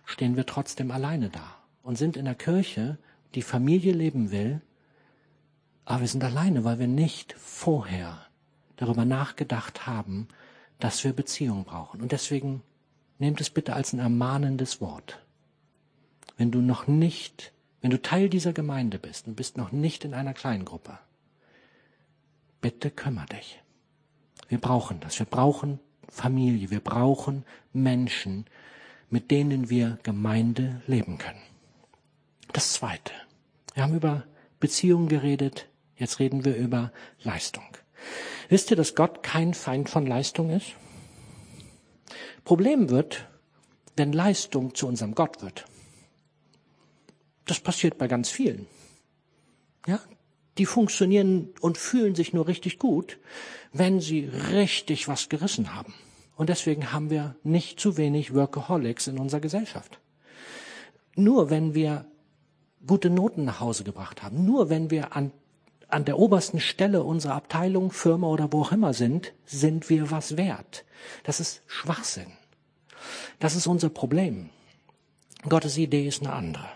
stehen 0.04 0.36
wir 0.36 0.46
trotzdem 0.46 0.90
alleine 0.90 1.30
da 1.30 1.55
und 1.86 1.96
sind 1.96 2.16
in 2.16 2.24
der 2.24 2.34
Kirche, 2.34 2.98
die 3.36 3.42
Familie 3.42 3.92
leben 3.92 4.32
will, 4.32 4.60
aber 5.84 6.00
wir 6.00 6.08
sind 6.08 6.24
alleine, 6.24 6.64
weil 6.64 6.80
wir 6.80 6.88
nicht 6.88 7.32
vorher 7.34 8.26
darüber 8.74 9.04
nachgedacht 9.04 9.86
haben, 9.86 10.26
dass 10.80 11.04
wir 11.04 11.12
Beziehungen 11.12 11.62
brauchen. 11.62 12.02
Und 12.02 12.10
deswegen 12.10 12.62
nehmt 13.18 13.40
es 13.40 13.50
bitte 13.50 13.74
als 13.74 13.92
ein 13.92 14.00
ermahnendes 14.00 14.80
Wort. 14.80 15.24
Wenn 16.36 16.50
du 16.50 16.60
noch 16.60 16.88
nicht, 16.88 17.52
wenn 17.82 17.92
du 17.92 18.02
Teil 18.02 18.28
dieser 18.28 18.52
Gemeinde 18.52 18.98
bist 18.98 19.28
und 19.28 19.36
bist 19.36 19.56
noch 19.56 19.70
nicht 19.70 20.04
in 20.04 20.12
einer 20.12 20.34
Kleingruppe, 20.34 20.98
bitte 22.60 22.90
kümmere 22.90 23.26
dich. 23.26 23.62
Wir 24.48 24.58
brauchen 24.58 24.98
das. 24.98 25.20
Wir 25.20 25.26
brauchen 25.26 25.78
Familie. 26.08 26.72
Wir 26.72 26.80
brauchen 26.80 27.44
Menschen, 27.72 28.46
mit 29.08 29.30
denen 29.30 29.70
wir 29.70 30.00
Gemeinde 30.02 30.82
leben 30.88 31.16
können. 31.18 31.55
Das 32.56 32.72
Zweite. 32.72 33.12
Wir 33.74 33.82
haben 33.82 33.94
über 33.94 34.24
Beziehungen 34.60 35.10
geredet. 35.10 35.68
Jetzt 35.98 36.20
reden 36.20 36.46
wir 36.46 36.56
über 36.56 36.90
Leistung. 37.22 37.66
Wisst 38.48 38.70
ihr, 38.70 38.78
dass 38.78 38.94
Gott 38.94 39.22
kein 39.22 39.52
Feind 39.52 39.90
von 39.90 40.06
Leistung 40.06 40.48
ist? 40.48 40.68
Problem 42.44 42.88
wird, 42.88 43.28
wenn 43.94 44.10
Leistung 44.10 44.74
zu 44.74 44.86
unserem 44.86 45.14
Gott 45.14 45.42
wird. 45.42 45.66
Das 47.44 47.60
passiert 47.60 47.98
bei 47.98 48.08
ganz 48.08 48.30
vielen. 48.30 48.66
Ja, 49.86 50.00
die 50.56 50.64
funktionieren 50.64 51.52
und 51.60 51.76
fühlen 51.76 52.14
sich 52.14 52.32
nur 52.32 52.46
richtig 52.46 52.78
gut, 52.78 53.18
wenn 53.74 54.00
sie 54.00 54.20
richtig 54.24 55.08
was 55.08 55.28
gerissen 55.28 55.74
haben. 55.74 55.92
Und 56.36 56.48
deswegen 56.48 56.90
haben 56.90 57.10
wir 57.10 57.36
nicht 57.42 57.78
zu 57.78 57.98
wenig 57.98 58.32
Workaholics 58.32 59.08
in 59.08 59.18
unserer 59.18 59.40
Gesellschaft. 59.40 60.00
Nur 61.16 61.50
wenn 61.50 61.74
wir 61.74 62.06
gute 62.86 63.10
Noten 63.10 63.44
nach 63.44 63.60
Hause 63.60 63.84
gebracht 63.84 64.22
haben, 64.22 64.44
nur 64.44 64.70
wenn 64.70 64.90
wir 64.90 65.16
an 65.16 65.32
an 65.88 66.04
der 66.04 66.18
obersten 66.18 66.60
Stelle 66.60 67.02
unserer 67.02 67.34
Abteilung, 67.34 67.92
Firma 67.92 68.26
oder 68.26 68.52
wo 68.52 68.62
auch 68.62 68.72
immer 68.72 68.92
sind, 68.92 69.32
sind 69.44 69.88
wir 69.88 70.10
was 70.10 70.36
wert. 70.36 70.84
Das 71.22 71.40
ist 71.40 71.62
Schwachsinn. 71.66 72.32
Das 73.38 73.54
ist 73.54 73.66
unser 73.66 73.88
Problem. 73.88 74.50
Gottes 75.48 75.78
Idee 75.78 76.08
ist 76.08 76.22
eine 76.22 76.32
andere. 76.32 76.68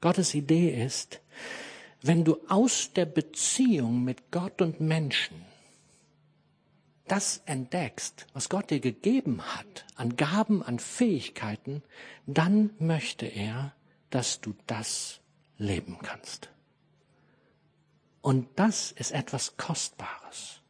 Gottes 0.00 0.34
Idee 0.34 0.82
ist, 0.82 1.20
wenn 2.00 2.24
du 2.24 2.38
aus 2.48 2.92
der 2.94 3.06
Beziehung 3.06 4.04
mit 4.04 4.30
Gott 4.30 4.62
und 4.62 4.80
Menschen 4.80 5.44
das 7.08 7.42
entdeckst, 7.46 8.26
was 8.32 8.48
Gott 8.48 8.70
dir 8.70 8.80
gegeben 8.80 9.42
hat, 9.42 9.84
an 9.94 10.16
Gaben, 10.16 10.62
an 10.62 10.78
Fähigkeiten, 10.78 11.82
dann 12.26 12.70
möchte 12.78 13.26
er, 13.26 13.75
dass 14.16 14.40
du 14.40 14.54
das 14.66 15.20
leben 15.58 15.98
kannst. 16.02 16.48
Und 18.22 18.48
das 18.58 18.90
ist 18.92 19.10
etwas 19.10 19.58
Kostbares. 19.58 20.62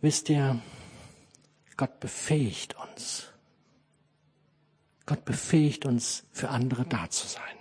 Wisst 0.00 0.30
ihr, 0.30 0.60
Gott 1.76 2.00
befähigt 2.00 2.74
uns. 2.74 3.28
Gott 5.06 5.24
befähigt 5.24 5.86
uns, 5.86 6.24
für 6.32 6.48
andere 6.48 6.86
da 6.86 7.08
zu 7.08 7.28
sein. 7.28 7.56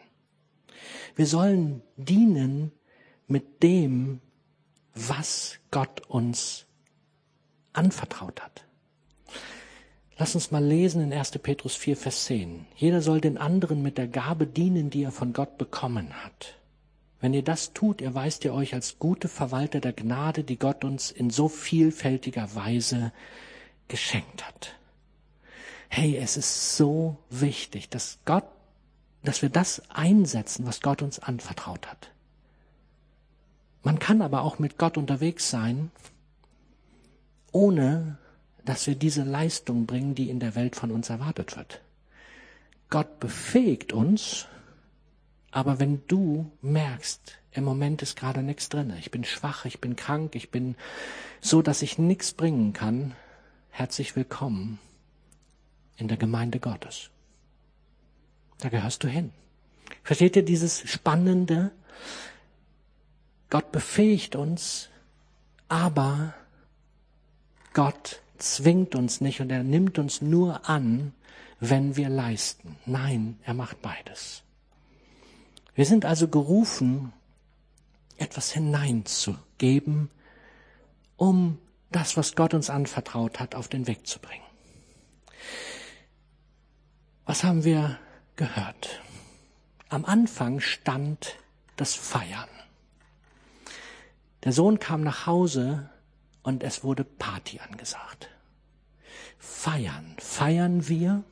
Wir 1.16 1.28
sollen 1.28 1.84
dienen 1.96 2.72
mit 3.28 3.62
dem, 3.62 4.22
was 4.96 5.60
Gott 5.70 6.02
uns 6.08 6.66
anvertraut 7.74 8.42
hat. 8.42 8.66
Lass 10.18 10.36
uns 10.36 10.52
mal 10.52 10.64
lesen 10.64 11.02
in 11.02 11.12
1. 11.12 11.32
Petrus 11.40 11.76
4, 11.76 11.98
Vers 11.98 12.26
10. 12.26 12.66
Jeder 12.76 13.02
soll 13.02 13.20
den 13.20 13.38
anderen 13.38 13.82
mit 13.82 13.98
der 13.98 14.08
Gabe 14.08 14.46
dienen, 14.46 14.90
die 14.90 15.04
er 15.04 15.12
von 15.12 15.34
Gott 15.34 15.58
bekommen 15.58 16.14
hat. 16.24 16.60
Wenn 17.20 17.34
ihr 17.34 17.42
das 17.42 17.74
tut, 17.74 18.02
erweist 18.02 18.46
ihr 18.46 18.54
euch 18.54 18.74
als 18.74 19.00
gute 19.00 19.28
Verwalter 19.28 19.80
der 19.80 19.94
Gnade, 19.94 20.44
die 20.44 20.60
Gott 20.60 20.84
uns 20.84 21.10
in 21.10 21.30
so 21.30 21.48
vielfältiger 21.48 22.54
Weise 22.54 23.12
geschenkt 23.88 24.46
hat. 24.46 24.76
Hey, 25.88 26.18
es 26.18 26.38
ist 26.38 26.76
so 26.76 27.18
wichtig, 27.30 27.90
dass 27.90 28.20
Gott, 28.26 28.46
dass 29.24 29.42
wir 29.42 29.50
das 29.50 29.82
einsetzen, 29.90 30.66
was 30.66 30.82
Gott 30.82 31.02
uns 31.02 31.20
anvertraut 31.20 31.88
hat. 31.88 32.12
Man 33.84 34.00
kann 34.00 34.22
aber 34.22 34.42
auch 34.44 34.60
mit 34.60 34.78
Gott 34.78 34.98
unterwegs 34.98 35.50
sein, 35.50 35.92
ohne 37.52 38.18
dass 38.66 38.88
wir 38.88 38.96
diese 38.96 39.24
Leistung 39.24 39.86
bringen, 39.86 40.16
die 40.16 40.30
in 40.30 40.40
der 40.40 40.56
Welt 40.56 40.76
von 40.76 40.92
uns 40.92 41.10
erwartet 41.10 41.58
wird. 41.58 41.82
Gott 42.90 43.20
befähigt 43.20 43.94
uns, 43.94 44.48
aber 45.52 45.80
wenn 45.80 46.02
du 46.08 46.52
merkst, 46.62 47.40
im 47.52 47.64
Moment 47.64 48.02
ist 48.02 48.16
gerade 48.16 48.42
nichts 48.42 48.70
drin, 48.70 48.94
ich 49.00 49.12
bin 49.12 49.24
schwach, 49.24 49.66
ich 49.66 49.80
bin 49.80 49.96
krank, 49.96 50.36
ich 50.36 50.50
bin 50.50 50.76
so, 51.42 51.62
dass 51.62 51.82
ich 51.82 51.98
nichts 51.98 52.34
bringen 52.34 52.74
kann, 52.74 53.16
herzlich 53.70 54.16
willkommen 54.16 54.80
in 55.98 56.08
der 56.08 56.18
Gemeinde 56.18 56.60
Gottes. 56.60 57.10
Da 58.60 58.70
gehörst 58.70 59.04
du 59.04 59.08
hin. 59.08 59.32
Versteht 60.04 60.36
ihr 60.36 60.46
dieses 60.46 60.80
Spannende? 60.90 61.72
Gott 63.50 63.72
befähigt 63.72 64.36
uns, 64.36 64.90
aber 65.68 66.34
Gott 67.74 68.23
zwingt 68.44 68.96
uns 68.96 69.22
nicht 69.22 69.42
und 69.42 69.52
er 69.52 69.64
nimmt 69.64 69.98
uns 69.98 70.22
nur 70.22 70.70
an, 70.70 71.14
wenn 71.60 71.96
wir 71.96 72.10
leisten. 72.10 72.78
Nein, 72.86 73.40
er 73.44 73.54
macht 73.54 73.82
beides. 73.82 74.44
Wir 75.76 75.86
sind 75.86 76.06
also 76.06 76.28
gerufen, 76.28 77.14
etwas 78.18 78.52
hineinzugeben, 78.52 80.10
um 81.18 81.58
das, 81.92 82.18
was 82.18 82.36
Gott 82.36 82.54
uns 82.54 82.70
anvertraut 82.70 83.40
hat, 83.40 83.56
auf 83.56 83.68
den 83.68 83.88
Weg 83.88 84.06
zu 84.06 84.20
bringen. 84.20 84.44
Was 87.26 87.44
haben 87.44 87.64
wir 87.64 87.98
gehört? 88.36 89.02
Am 89.90 90.06
Anfang 90.06 90.60
stand 90.60 91.38
das 91.78 91.96
Feiern. 91.96 92.50
Der 94.44 94.52
Sohn 94.52 94.80
kam 94.80 95.02
nach 95.02 95.26
Hause 95.26 95.90
und 96.44 96.64
es 96.64 96.84
wurde 96.84 97.04
Party 97.04 97.60
angesagt. 97.60 98.30
Feiern. 99.46 100.16
Feiern 100.20 100.88
wir, 100.88 101.24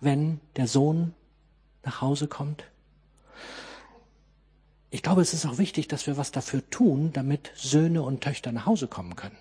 wenn 0.00 0.40
der 0.56 0.66
Sohn 0.66 1.14
nach 1.84 2.00
Hause 2.00 2.28
kommt? 2.28 2.64
ich 4.90 5.02
glaube, 5.02 5.20
es 5.20 5.34
ist 5.34 5.44
auch 5.46 5.58
wichtig, 5.58 5.88
dass 5.88 6.06
wir 6.06 6.16
was 6.16 6.32
dafür 6.32 6.68
tun, 6.70 7.12
damit 7.12 7.52
Söhne 7.54 8.02
und 8.02 8.22
Töchter 8.22 8.52
nach 8.52 8.66
Hause 8.66 8.88
kommen 8.88 9.16
können. 9.16 9.36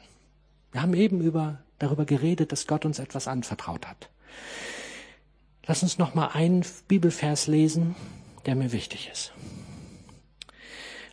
Wir 0.71 0.81
haben 0.81 0.93
eben 0.93 1.21
über, 1.21 1.59
darüber 1.79 2.05
geredet, 2.05 2.51
dass 2.51 2.67
Gott 2.67 2.85
uns 2.85 2.99
etwas 2.99 3.27
anvertraut 3.27 3.87
hat. 3.87 4.09
Lass 5.65 5.83
uns 5.83 5.97
noch 5.97 6.15
mal 6.15 6.27
einen 6.27 6.65
Bibelvers 6.87 7.47
lesen, 7.47 7.95
der 8.45 8.55
mir 8.55 8.71
wichtig 8.71 9.09
ist. 9.11 9.33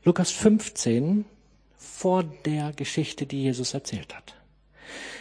Lukas 0.02 0.30
15 0.30 1.24
vor 1.78 2.24
der 2.24 2.72
Geschichte, 2.72 3.26
die 3.26 3.42
Jesus 3.42 3.72
erzählt 3.74 4.14
hat. 4.14 4.34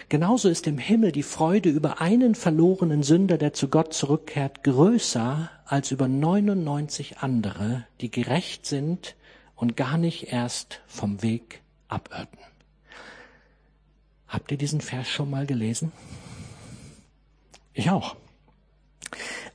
Genauso 0.10 0.49
ist 0.49 0.68
im 0.68 0.78
Himmel 0.78 1.12
die 1.12 1.24
Freude 1.24 1.70
über 1.70 2.01
einen 2.01 2.36
verlorenen 2.36 3.04
Sünder, 3.04 3.38
der 3.38 3.54
zu 3.54 3.68
Gott 3.68 3.93
zurückkehrt, 3.93 4.64
größer 4.64 5.49
als 5.66 5.91
über 5.91 6.08
99 6.08 7.20
andere, 7.20 7.86
die 8.01 8.12
gerecht 8.12 8.66
sind 8.66 9.16
und 9.56 9.78
gar 9.78 9.97
nicht 9.97 10.32
erst 10.32 10.82
vom 10.88 11.22
Weg 11.22 11.62
abirrten. 11.88 12.39
Habt 14.28 14.51
ihr 14.51 14.58
diesen 14.58 14.82
Vers 14.82 15.08
schon 15.10 15.30
mal 15.30 15.45
gelesen? 15.45 15.91
Ich 17.74 17.89
auch. 17.89 18.16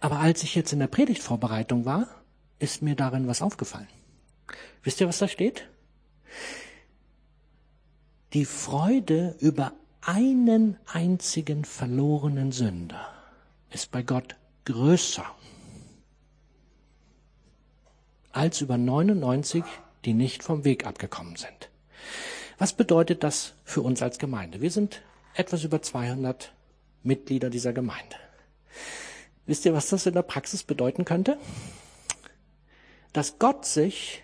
Aber 0.01 0.20
als 0.20 0.42
ich 0.42 0.55
jetzt 0.55 0.72
in 0.72 0.78
der 0.78 0.86
Predigtvorbereitung 0.86 1.84
war, 1.84 2.09
ist 2.59 2.82
mir 2.82 2.94
darin 2.94 3.26
was 3.26 3.42
aufgefallen. 3.42 3.88
Wisst 4.82 5.01
ihr, 5.01 5.09
was 5.09 5.18
da 5.18 5.28
steht? 5.28 5.68
Die 8.32 8.44
Freude 8.44 9.36
über 9.40 9.72
einen 10.01 10.76
einzigen 10.86 11.64
verlorenen 11.64 12.53
Sünder 12.53 13.12
ist 13.70 13.90
bei 13.90 14.03
Gott 14.03 14.36
größer 14.64 15.24
als 18.32 18.61
über 18.61 18.78
99, 18.78 19.64
die 20.05 20.14
nicht 20.14 20.42
vom 20.44 20.64
Weg 20.64 20.86
abgekommen 20.86 21.36
sind. 21.36 21.70
Was 22.59 22.72
bedeutet 22.72 23.24
das 23.24 23.55
für 23.64 23.82
uns 23.82 24.03
als 24.03 24.18
Gemeinde? 24.18 24.61
Wir 24.61 24.70
sind 24.70 25.03
etwas 25.34 25.64
über 25.64 25.82
200 25.82 26.53
Mitglieder 27.03 27.51
dieser 27.51 27.72
Gemeinde. 27.72 28.16
Wisst 29.46 29.64
ihr, 29.64 29.72
was 29.72 29.88
das 29.88 30.07
in 30.07 30.14
der 30.14 30.22
Praxis 30.22 30.62
bedeuten 30.62 31.05
könnte? 31.05 31.38
Dass 33.12 33.38
Gott 33.38 33.64
sich 33.64 34.22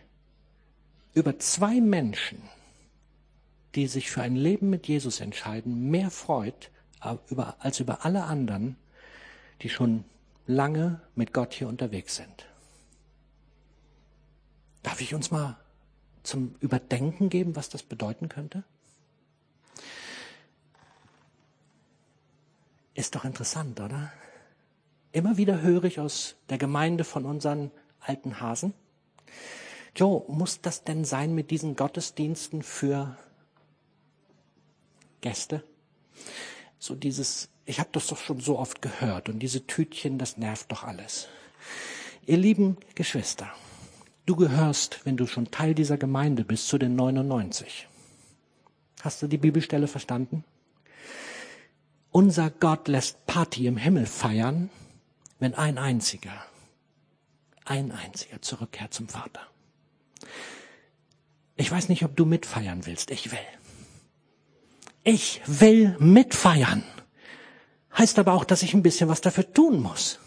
über 1.14 1.38
zwei 1.38 1.80
Menschen, 1.80 2.42
die 3.74 3.86
sich 3.86 4.10
für 4.10 4.22
ein 4.22 4.36
Leben 4.36 4.70
mit 4.70 4.86
Jesus 4.86 5.20
entscheiden, 5.20 5.90
mehr 5.90 6.10
freut 6.10 6.70
als 7.00 7.80
über 7.80 8.04
alle 8.04 8.24
anderen, 8.24 8.76
die 9.62 9.68
schon 9.68 10.04
lange 10.46 11.00
mit 11.14 11.32
Gott 11.32 11.52
hier 11.52 11.68
unterwegs 11.68 12.16
sind. 12.16 12.46
Darf 14.82 15.00
ich 15.00 15.14
uns 15.14 15.30
mal 15.30 15.56
zum 16.22 16.54
Überdenken 16.60 17.28
geben, 17.28 17.56
was 17.56 17.68
das 17.68 17.82
bedeuten 17.82 18.28
könnte? 18.28 18.64
Ist 22.94 23.14
doch 23.14 23.24
interessant, 23.24 23.80
oder? 23.80 24.12
Immer 25.12 25.36
wieder 25.36 25.60
höre 25.60 25.84
ich 25.84 26.00
aus 26.00 26.36
der 26.48 26.58
Gemeinde 26.58 27.04
von 27.04 27.24
unseren 27.24 27.70
alten 28.00 28.40
Hasen, 28.40 28.74
Joe, 29.96 30.24
muss 30.26 30.60
das 30.60 30.82
denn 30.82 31.04
sein 31.04 31.34
mit 31.34 31.52
diesen 31.52 31.76
Gottesdiensten 31.76 32.62
für 32.62 33.16
Gäste? 35.24 35.64
So 36.78 36.94
dieses, 36.94 37.48
ich 37.64 37.80
habe 37.80 37.88
das 37.92 38.08
doch 38.08 38.18
schon 38.18 38.40
so 38.40 38.58
oft 38.58 38.82
gehört 38.82 39.30
und 39.30 39.38
diese 39.38 39.66
Tütchen, 39.66 40.18
das 40.18 40.36
nervt 40.36 40.70
doch 40.70 40.84
alles. 40.84 41.28
Ihr 42.26 42.36
lieben 42.36 42.76
Geschwister, 42.94 43.50
du 44.26 44.36
gehörst, 44.36 45.00
wenn 45.04 45.16
du 45.16 45.26
schon 45.26 45.50
Teil 45.50 45.74
dieser 45.74 45.96
Gemeinde 45.96 46.44
bist, 46.44 46.68
zu 46.68 46.76
den 46.76 46.94
99. 46.94 47.88
Hast 49.00 49.22
du 49.22 49.26
die 49.26 49.38
Bibelstelle 49.38 49.86
verstanden? 49.86 50.44
Unser 52.10 52.50
Gott 52.50 52.86
lässt 52.88 53.24
Party 53.24 53.66
im 53.66 53.78
Himmel 53.78 54.04
feiern, 54.04 54.68
wenn 55.38 55.54
ein 55.54 55.78
einziger, 55.78 56.44
ein 57.64 57.92
einziger 57.92 58.42
zurückkehrt 58.42 58.92
zum 58.92 59.08
Vater. 59.08 59.40
Ich 61.56 61.70
weiß 61.70 61.88
nicht, 61.88 62.04
ob 62.04 62.14
du 62.14 62.26
mitfeiern 62.26 62.84
willst. 62.84 63.10
Ich 63.10 63.32
will. 63.32 63.63
Ich 65.04 65.42
will 65.46 65.96
mitfeiern. 65.98 66.82
Heißt 67.96 68.18
aber 68.18 68.32
auch, 68.32 68.44
dass 68.44 68.62
ich 68.62 68.74
ein 68.74 68.82
bisschen 68.82 69.08
was 69.08 69.20
dafür 69.20 69.52
tun 69.52 69.80
muss. 69.80 70.18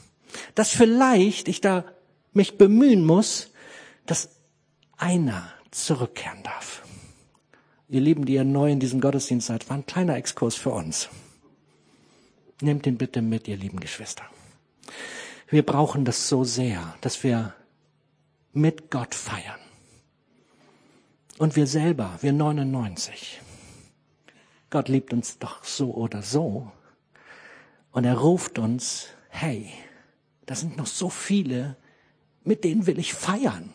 Dass 0.55 0.69
vielleicht 0.69 1.47
ich 1.47 1.61
da 1.61 1.83
mich 2.31 2.57
bemühen 2.57 3.03
muss, 3.03 3.51
dass 4.05 4.29
einer 4.97 5.51
zurückkehren 5.71 6.43
darf. 6.43 6.83
Ihr 7.89 8.01
Lieben, 8.01 8.25
die 8.25 8.33
ihr 8.33 8.43
neu 8.43 8.71
in 8.71 8.79
diesem 8.79 9.01
Gottesdienst 9.01 9.47
seid, 9.47 9.69
war 9.69 9.77
ein 9.77 9.85
kleiner 9.85 10.15
Exkurs 10.15 10.55
für 10.55 10.69
uns. 10.69 11.09
Nehmt 12.61 12.85
ihn 12.85 12.97
bitte 12.97 13.21
mit, 13.21 13.47
ihr 13.47 13.57
lieben 13.57 13.79
Geschwister. 13.79 14.23
Wir 15.49 15.65
brauchen 15.65 16.05
das 16.05 16.27
so 16.27 16.43
sehr, 16.43 16.95
dass 17.01 17.23
wir 17.23 17.53
mit 18.53 18.91
Gott 18.91 19.15
feiern. 19.15 19.59
Und 21.37 21.55
wir 21.55 21.67
selber, 21.67 22.17
wir 22.21 22.33
99. 22.33 23.41
Gott 24.69 24.89
liebt 24.89 25.13
uns 25.13 25.39
doch 25.39 25.63
so 25.63 25.93
oder 25.93 26.21
so. 26.21 26.71
Und 27.91 28.03
er 28.05 28.17
ruft 28.17 28.59
uns, 28.59 29.07
hey, 29.29 29.71
da 30.45 30.55
sind 30.55 30.77
noch 30.77 30.87
so 30.87 31.09
viele, 31.09 31.77
mit 32.43 32.63
denen 32.63 32.85
will 32.85 32.99
ich 32.99 33.13
feiern. 33.13 33.73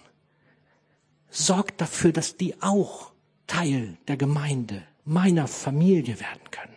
Sorgt 1.30 1.80
dafür, 1.80 2.12
dass 2.12 2.36
die 2.36 2.60
auch 2.62 3.12
Teil 3.46 3.96
der 4.08 4.16
Gemeinde, 4.16 4.82
meiner 5.04 5.46
Familie 5.46 6.20
werden 6.20 6.50
können. 6.50 6.76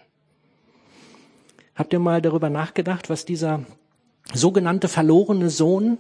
Habt 1.75 1.93
ihr 1.93 1.99
mal 1.99 2.21
darüber 2.21 2.49
nachgedacht, 2.49 3.09
was 3.09 3.25
dieser 3.25 3.65
sogenannte 4.33 4.87
verlorene 4.87 5.49
Sohn 5.49 5.97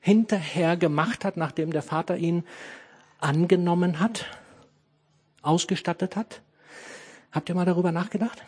hinterher 0.00 0.76
gemacht 0.76 1.24
hat, 1.24 1.36
nachdem 1.36 1.72
der 1.72 1.82
Vater 1.82 2.16
ihn 2.16 2.44
angenommen 3.18 4.00
hat, 4.00 4.26
ausgestattet 5.42 6.16
hat? 6.16 6.42
Habt 7.32 7.48
ihr 7.48 7.54
mal 7.54 7.64
darüber 7.64 7.92
nachgedacht? 7.92 8.42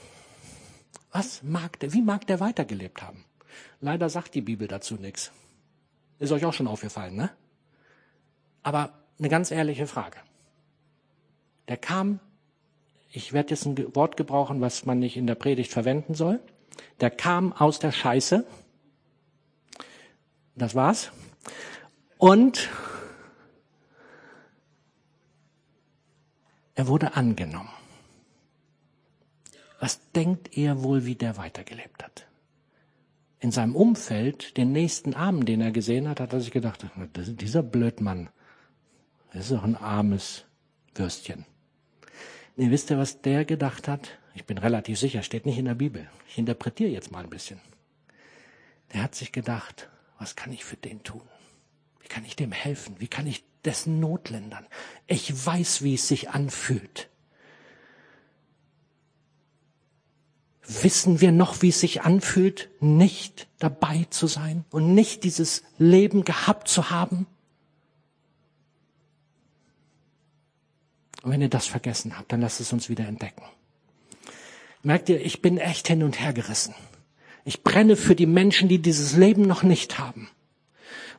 Was 1.12 1.43
mag 1.43 1.78
der, 1.80 1.93
wie 1.93 2.03
mag 2.03 2.26
der 2.26 2.41
weitergelebt 2.41 3.03
haben? 3.03 3.24
Leider 3.80 4.09
sagt 4.09 4.35
die 4.35 4.41
Bibel 4.41 4.66
dazu 4.66 4.95
nichts. 4.95 5.30
Ist 6.18 6.33
euch 6.33 6.45
auch 6.45 6.53
schon 6.53 6.66
aufgefallen, 6.66 7.16
ne? 7.16 7.30
Aber 8.62 8.93
eine 9.18 9.28
ganz 9.28 9.51
ehrliche 9.51 9.87
Frage. 9.87 10.18
Der 11.68 11.76
kam, 11.76 12.20
ich 13.11 13.33
werde 13.33 13.51
jetzt 13.51 13.66
ein 13.66 13.95
Wort 13.95 14.16
gebrauchen, 14.16 14.61
was 14.61 14.85
man 14.85 14.99
nicht 14.99 15.16
in 15.16 15.26
der 15.26 15.35
Predigt 15.35 15.72
verwenden 15.72 16.14
soll. 16.14 16.41
Der 17.01 17.11
kam 17.11 17.53
aus 17.53 17.78
der 17.78 17.93
Scheiße. 17.93 18.47
Das 20.55 20.74
war's. 20.74 21.12
Und 22.18 22.70
Er 26.74 26.89
wurde 26.89 27.14
angenommen. 27.14 27.68
Was 29.83 30.12
denkt 30.12 30.57
ihr 30.57 30.85
wohl, 30.85 31.07
wie 31.07 31.16
der 31.16 31.37
weitergelebt 31.39 32.05
hat? 32.05 32.28
In 33.41 33.51
seinem 33.51 33.74
Umfeld, 33.74 34.57
den 34.57 34.70
nächsten 34.70 35.12
Armen, 35.12 35.45
den 35.45 35.61
er 35.61 35.72
gesehen 35.72 36.09
hat, 36.09 36.20
hat 36.20 36.33
er 36.33 36.41
sich 36.41 36.53
gedacht, 36.53 36.87
dieser 37.16 37.64
Blödmann, 37.64 38.30
das 39.33 39.47
ist 39.47 39.51
doch 39.51 39.64
ein 39.64 39.74
armes 39.74 40.45
Würstchen. 40.95 41.47
Nee, 42.55 42.70
wisst 42.70 42.93
ihr, 42.93 42.99
was 42.99 43.22
der 43.22 43.45
gedacht 43.45 43.89
hat? 43.89 44.20
Ich 44.37 44.45
bin 44.45 44.57
relativ 44.57 45.01
sicher, 45.01 45.24
steht 45.24 45.47
nicht 45.47 45.59
in 45.59 45.64
der 45.64 45.74
Bibel. 45.74 46.09
Ich 46.28 46.39
interpretiere 46.39 46.91
jetzt 46.91 47.11
mal 47.11 47.24
ein 47.24 47.30
bisschen. 47.30 47.61
Der 48.93 49.03
hat 49.03 49.16
sich 49.16 49.33
gedacht, 49.33 49.91
was 50.16 50.37
kann 50.37 50.53
ich 50.53 50.64
für 50.64 50.76
den 50.76 51.03
tun? 51.03 51.22
Wie 51.99 52.07
kann 52.07 52.24
ich 52.24 52.37
dem 52.37 52.53
helfen? 52.53 52.95
Wie 53.01 53.09
kann 53.09 53.26
ich 53.26 53.43
dessen 53.64 53.99
Not 53.99 54.30
lindern. 54.30 54.66
Ich 55.09 55.45
weiß, 55.45 55.83
wie 55.83 55.95
es 55.95 56.07
sich 56.07 56.30
anfühlt. 56.30 57.09
Wissen 60.66 61.20
wir 61.20 61.32
noch, 61.32 61.62
wie 61.62 61.70
es 61.70 61.80
sich 61.80 62.02
anfühlt, 62.02 62.70
nicht 62.80 63.48
dabei 63.58 64.06
zu 64.10 64.26
sein 64.26 64.64
und 64.70 64.94
nicht 64.94 65.24
dieses 65.24 65.62
Leben 65.78 66.24
gehabt 66.24 66.68
zu 66.68 66.90
haben? 66.90 67.26
Und 71.22 71.30
wenn 71.30 71.42
ihr 71.42 71.48
das 71.48 71.66
vergessen 71.66 72.16
habt, 72.18 72.32
dann 72.32 72.40
lasst 72.40 72.60
es 72.60 72.72
uns 72.72 72.88
wieder 72.88 73.06
entdecken. 73.06 73.42
Merkt 74.82 75.08
ihr, 75.08 75.24
ich 75.24 75.42
bin 75.42 75.58
echt 75.58 75.88
hin 75.88 76.02
und 76.02 76.20
her 76.20 76.32
gerissen. 76.32 76.74
Ich 77.44 77.62
brenne 77.62 77.96
für 77.96 78.14
die 78.14 78.26
Menschen, 78.26 78.68
die 78.68 78.78
dieses 78.78 79.16
Leben 79.16 79.42
noch 79.42 79.62
nicht 79.62 79.98
haben. 79.98 80.28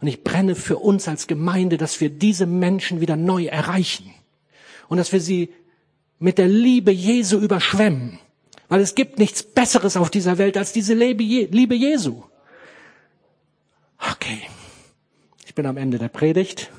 Und 0.02 0.08
ich 0.08 0.24
brenne 0.24 0.56
für 0.56 0.78
uns 0.78 1.08
als 1.08 1.28
Gemeinde, 1.28 1.78
dass 1.78 2.02
wir 2.02 2.10
diese 2.10 2.46
Menschen 2.46 3.00
wieder 3.00 3.16
neu 3.16 3.46
erreichen. 3.46 4.14
Und 4.90 4.98
dass 4.98 5.14
wir 5.14 5.22
sie 5.22 5.54
mit 6.20 6.38
der 6.38 6.48
Liebe 6.48 6.92
Jesu 6.92 7.40
überschwemmen. 7.40 8.20
Weil 8.70 8.82
es 8.82 8.96
gibt 8.96 9.20
nichts 9.20 9.44
Besseres 9.44 9.98
auf 9.98 10.10
dieser 10.10 10.38
Welt 10.38 10.58
als 10.58 10.74
diese 10.74 10.94
Liebe 10.94 11.76
Jesu. 11.76 12.24
Okay. 14.12 14.42
Ich 15.46 15.56
bin 15.56 15.66
am 15.66 15.78
Ende 15.78 16.00
der 16.00 16.08
Predigt. 16.08 16.72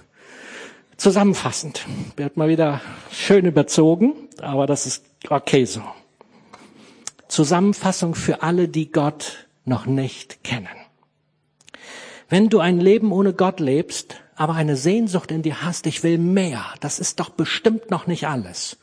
Zusammenfassend. 0.96 1.86
Wird 2.16 2.36
mal 2.36 2.48
wieder 2.48 2.80
schön 3.12 3.46
überzogen, 3.46 4.14
aber 4.40 4.66
das 4.66 4.86
ist 4.86 5.04
okay 5.28 5.64
so. 5.64 5.82
Zusammenfassung 7.28 8.14
für 8.14 8.42
alle, 8.42 8.68
die 8.68 8.90
Gott 8.90 9.46
noch 9.64 9.86
nicht 9.86 10.44
kennen. 10.44 10.68
Wenn 12.28 12.48
du 12.48 12.60
ein 12.60 12.80
Leben 12.80 13.12
ohne 13.12 13.32
Gott 13.32 13.60
lebst, 13.60 14.16
aber 14.36 14.54
eine 14.54 14.76
Sehnsucht 14.76 15.30
in 15.30 15.42
dir 15.42 15.62
hast, 15.62 15.86
ich 15.86 16.02
will 16.02 16.18
mehr, 16.18 16.64
das 16.80 16.98
ist 16.98 17.20
doch 17.20 17.30
bestimmt 17.30 17.90
noch 17.90 18.06
nicht 18.06 18.26
alles. 18.26 18.76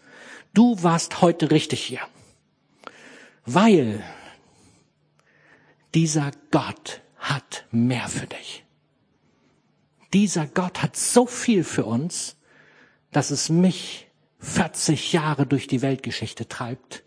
Du 0.54 0.82
warst 0.84 1.22
heute 1.22 1.52
richtig 1.52 1.82
hier. 1.82 2.00
Weil 3.46 4.04
dieser 5.94 6.32
Gott 6.52 7.02
hat 7.18 7.66
mehr 7.72 8.08
für 8.08 8.28
dich. 8.28 8.64
Dieser 10.14 10.46
Gott 10.48 10.82
hat 10.84 10.96
so 10.96 11.26
viel 11.26 11.64
für 11.64 11.86
uns, 11.86 12.38
dass 13.12 13.32
es 13.32 13.50
mich 13.50 14.08
40 14.40 15.14
Jahre 15.14 15.46
durch 15.46 15.68
die 15.68 15.82
Weltgeschichte 15.82 16.48
treibt, 16.48 17.04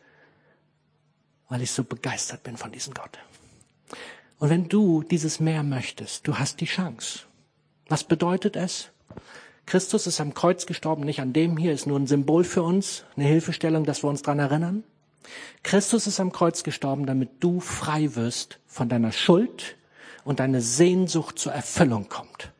weil 1.49 1.63
ich 1.63 1.71
so 1.71 1.85
begeistert 1.85 2.43
bin 2.43 2.57
von 2.57 2.73
diesem 2.73 2.95
Gott. 2.95 3.19
Und 4.39 4.51
wenn 4.51 4.69
du 4.69 5.03
dieses 5.03 5.41
Meer 5.41 5.63
möchtest, 5.63 6.27
du 6.27 6.39
hast 6.39 6.61
die 6.61 6.67
Chance. 6.67 7.21
Was 7.89 8.05
bedeutet 8.05 8.57
es? 8.57 8.91
Christus 9.67 10.07
ist 10.07 10.21
am 10.21 10.35
Kreuz 10.35 10.67
gestorben, 10.67 11.05
nicht 11.05 11.21
an 11.21 11.33
dem 11.33 11.57
hier, 11.57 11.73
ist 11.73 11.87
nur 11.87 11.99
ein 11.99 12.07
Symbol 12.07 12.45
für 12.45 12.63
uns, 12.63 13.05
eine 13.17 13.27
Hilfestellung, 13.27 13.85
dass 13.85 14.03
wir 14.03 14.11
uns 14.11 14.23
dran 14.23 14.39
erinnern. 14.39 14.85
Christus 15.63 16.07
ist 16.07 16.21
am 16.21 16.33
Kreuz 16.33 16.63
gestorben, 16.63 17.07
damit 17.07 17.43
du 17.43 17.61
frei 17.61 18.15
wirst 18.15 18.61
von 18.67 18.89
deiner 18.89 19.13
Schuld 19.13 19.77
und 20.25 20.41
deine 20.41 20.61
Sehnsucht 20.61 21.39
zur 21.39 21.53
Erfüllung 21.53 22.09
kommt. 22.09 22.53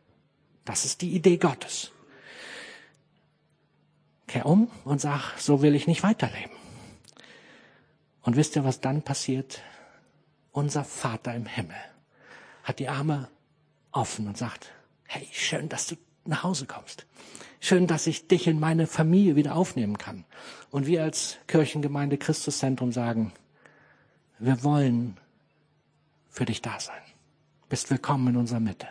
Das 0.65 0.85
ist 0.85 1.03
die 1.03 1.15
Idee 1.15 1.37
Gottes. 1.37 1.91
Kehr 4.27 4.47
um 4.47 4.71
und 4.85 5.01
sag, 5.01 5.39
so 5.39 5.63
will 5.63 5.75
ich 5.75 5.87
nicht 5.87 6.03
weiterleben. 6.03 6.57
Und 8.23 8.37
wisst 8.37 8.57
ihr, 8.57 8.65
was 8.65 8.81
dann 8.81 9.03
passiert? 9.03 9.61
Unser 10.53 10.85
Vater 10.85 11.35
im 11.35 11.47
Himmel 11.47 11.77
hat 12.63 12.79
die 12.79 12.89
Arme 12.89 13.29
offen 13.93 14.27
und 14.27 14.39
sagt, 14.39 14.73
hey, 15.07 15.29
schön, 15.33 15.69
dass 15.69 15.87
du 15.87 15.97
nach 16.25 16.43
Hause 16.43 16.67
kommst. 16.67 17.07
Schön, 17.67 17.87
dass 17.87 18.07
ich 18.07 18.29
dich 18.29 18.47
in 18.47 18.61
meine 18.61 18.87
Familie 18.87 19.37
wieder 19.37 19.57
aufnehmen 19.57 19.97
kann. 19.97 20.27
Und 20.71 20.87
wir 20.87 21.03
als 21.03 21.39
Kirchengemeinde 21.47 22.19
Christuszentrum 22.19 22.93
sagen, 22.93 23.33
wir 24.39 24.63
wollen 24.65 25.17
für 26.29 26.45
dich 26.45 26.61
da 26.61 26.79
sein. 26.79 27.01
Bist 27.71 27.89
willkommen 27.89 28.29
in 28.29 28.37
unserer 28.37 28.61
Mitte. 28.61 28.87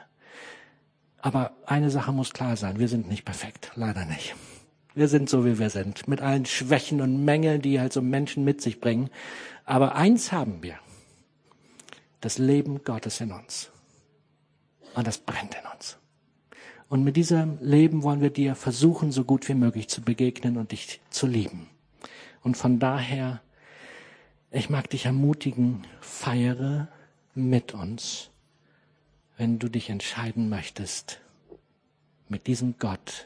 Aber 1.20 1.52
eine 1.68 1.92
Sache 1.92 2.12
muss 2.14 2.34
klar 2.34 2.58
sein, 2.58 2.80
wir 2.80 2.88
sind 2.88 3.08
nicht 3.08 3.26
perfekt, 3.26 3.72
leider 3.76 4.06
nicht. 4.06 4.34
Wir 4.96 5.08
sind 5.08 5.30
so, 5.30 5.46
wie 5.46 5.60
wir 5.60 5.70
sind, 5.70 6.08
mit 6.08 6.22
allen 6.22 6.48
Schwächen 6.48 7.00
und 7.00 7.24
Mängeln, 7.24 7.62
die 7.62 7.80
halt 7.80 7.94
so 7.94 8.02
Menschen 8.02 8.44
mit 8.44 8.60
sich 8.60 8.82
bringen. 8.82 9.12
Aber 9.66 9.94
eins 9.94 10.32
haben 10.32 10.64
wir, 10.64 10.80
das 12.22 12.40
Leben 12.40 12.84
Gottes 12.84 13.22
in 13.22 13.34
uns. 13.34 13.70
Und 14.96 15.06
das 15.06 15.20
brennt 15.20 15.54
in 15.54 15.72
uns. 15.72 16.00
Und 16.94 17.04
mit 17.04 17.16
diesem 17.16 17.58
Leben 17.60 18.04
wollen 18.04 18.22
wir 18.22 18.30
dir 18.30 18.54
versuchen, 18.54 19.12
so 19.12 19.24
gut 19.24 19.50
wie 19.50 19.56
möglich 19.56 19.88
zu 19.88 20.04
begegnen 20.04 20.58
und 20.58 20.72
dich 20.72 21.02
zu 21.10 21.26
lieben. 21.26 21.68
Und 22.44 22.56
von 22.56 22.78
daher, 22.78 23.42
ich 24.52 24.70
mag 24.70 24.92
dich 24.92 25.08
ermutigen, 25.08 25.88
feiere 26.02 26.88
mit 27.34 27.74
uns, 27.74 28.30
wenn 29.38 29.58
du 29.58 29.70
dich 29.70 29.90
entscheiden 29.90 30.50
möchtest, 30.50 31.20
mit 32.30 32.46
diesem 32.46 32.78
Gott 32.78 33.26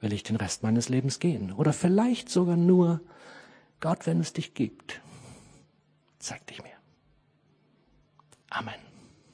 will 0.00 0.12
ich 0.12 0.24
den 0.24 0.34
Rest 0.34 0.64
meines 0.64 0.88
Lebens 0.88 1.20
gehen. 1.20 1.52
Oder 1.52 1.72
vielleicht 1.72 2.28
sogar 2.28 2.56
nur, 2.56 3.00
Gott, 3.78 4.04
wenn 4.04 4.18
es 4.18 4.32
dich 4.32 4.52
gibt, 4.52 5.00
zeig 6.18 6.44
dich 6.48 6.60
mir. 6.60 6.72
Amen. 8.50 8.93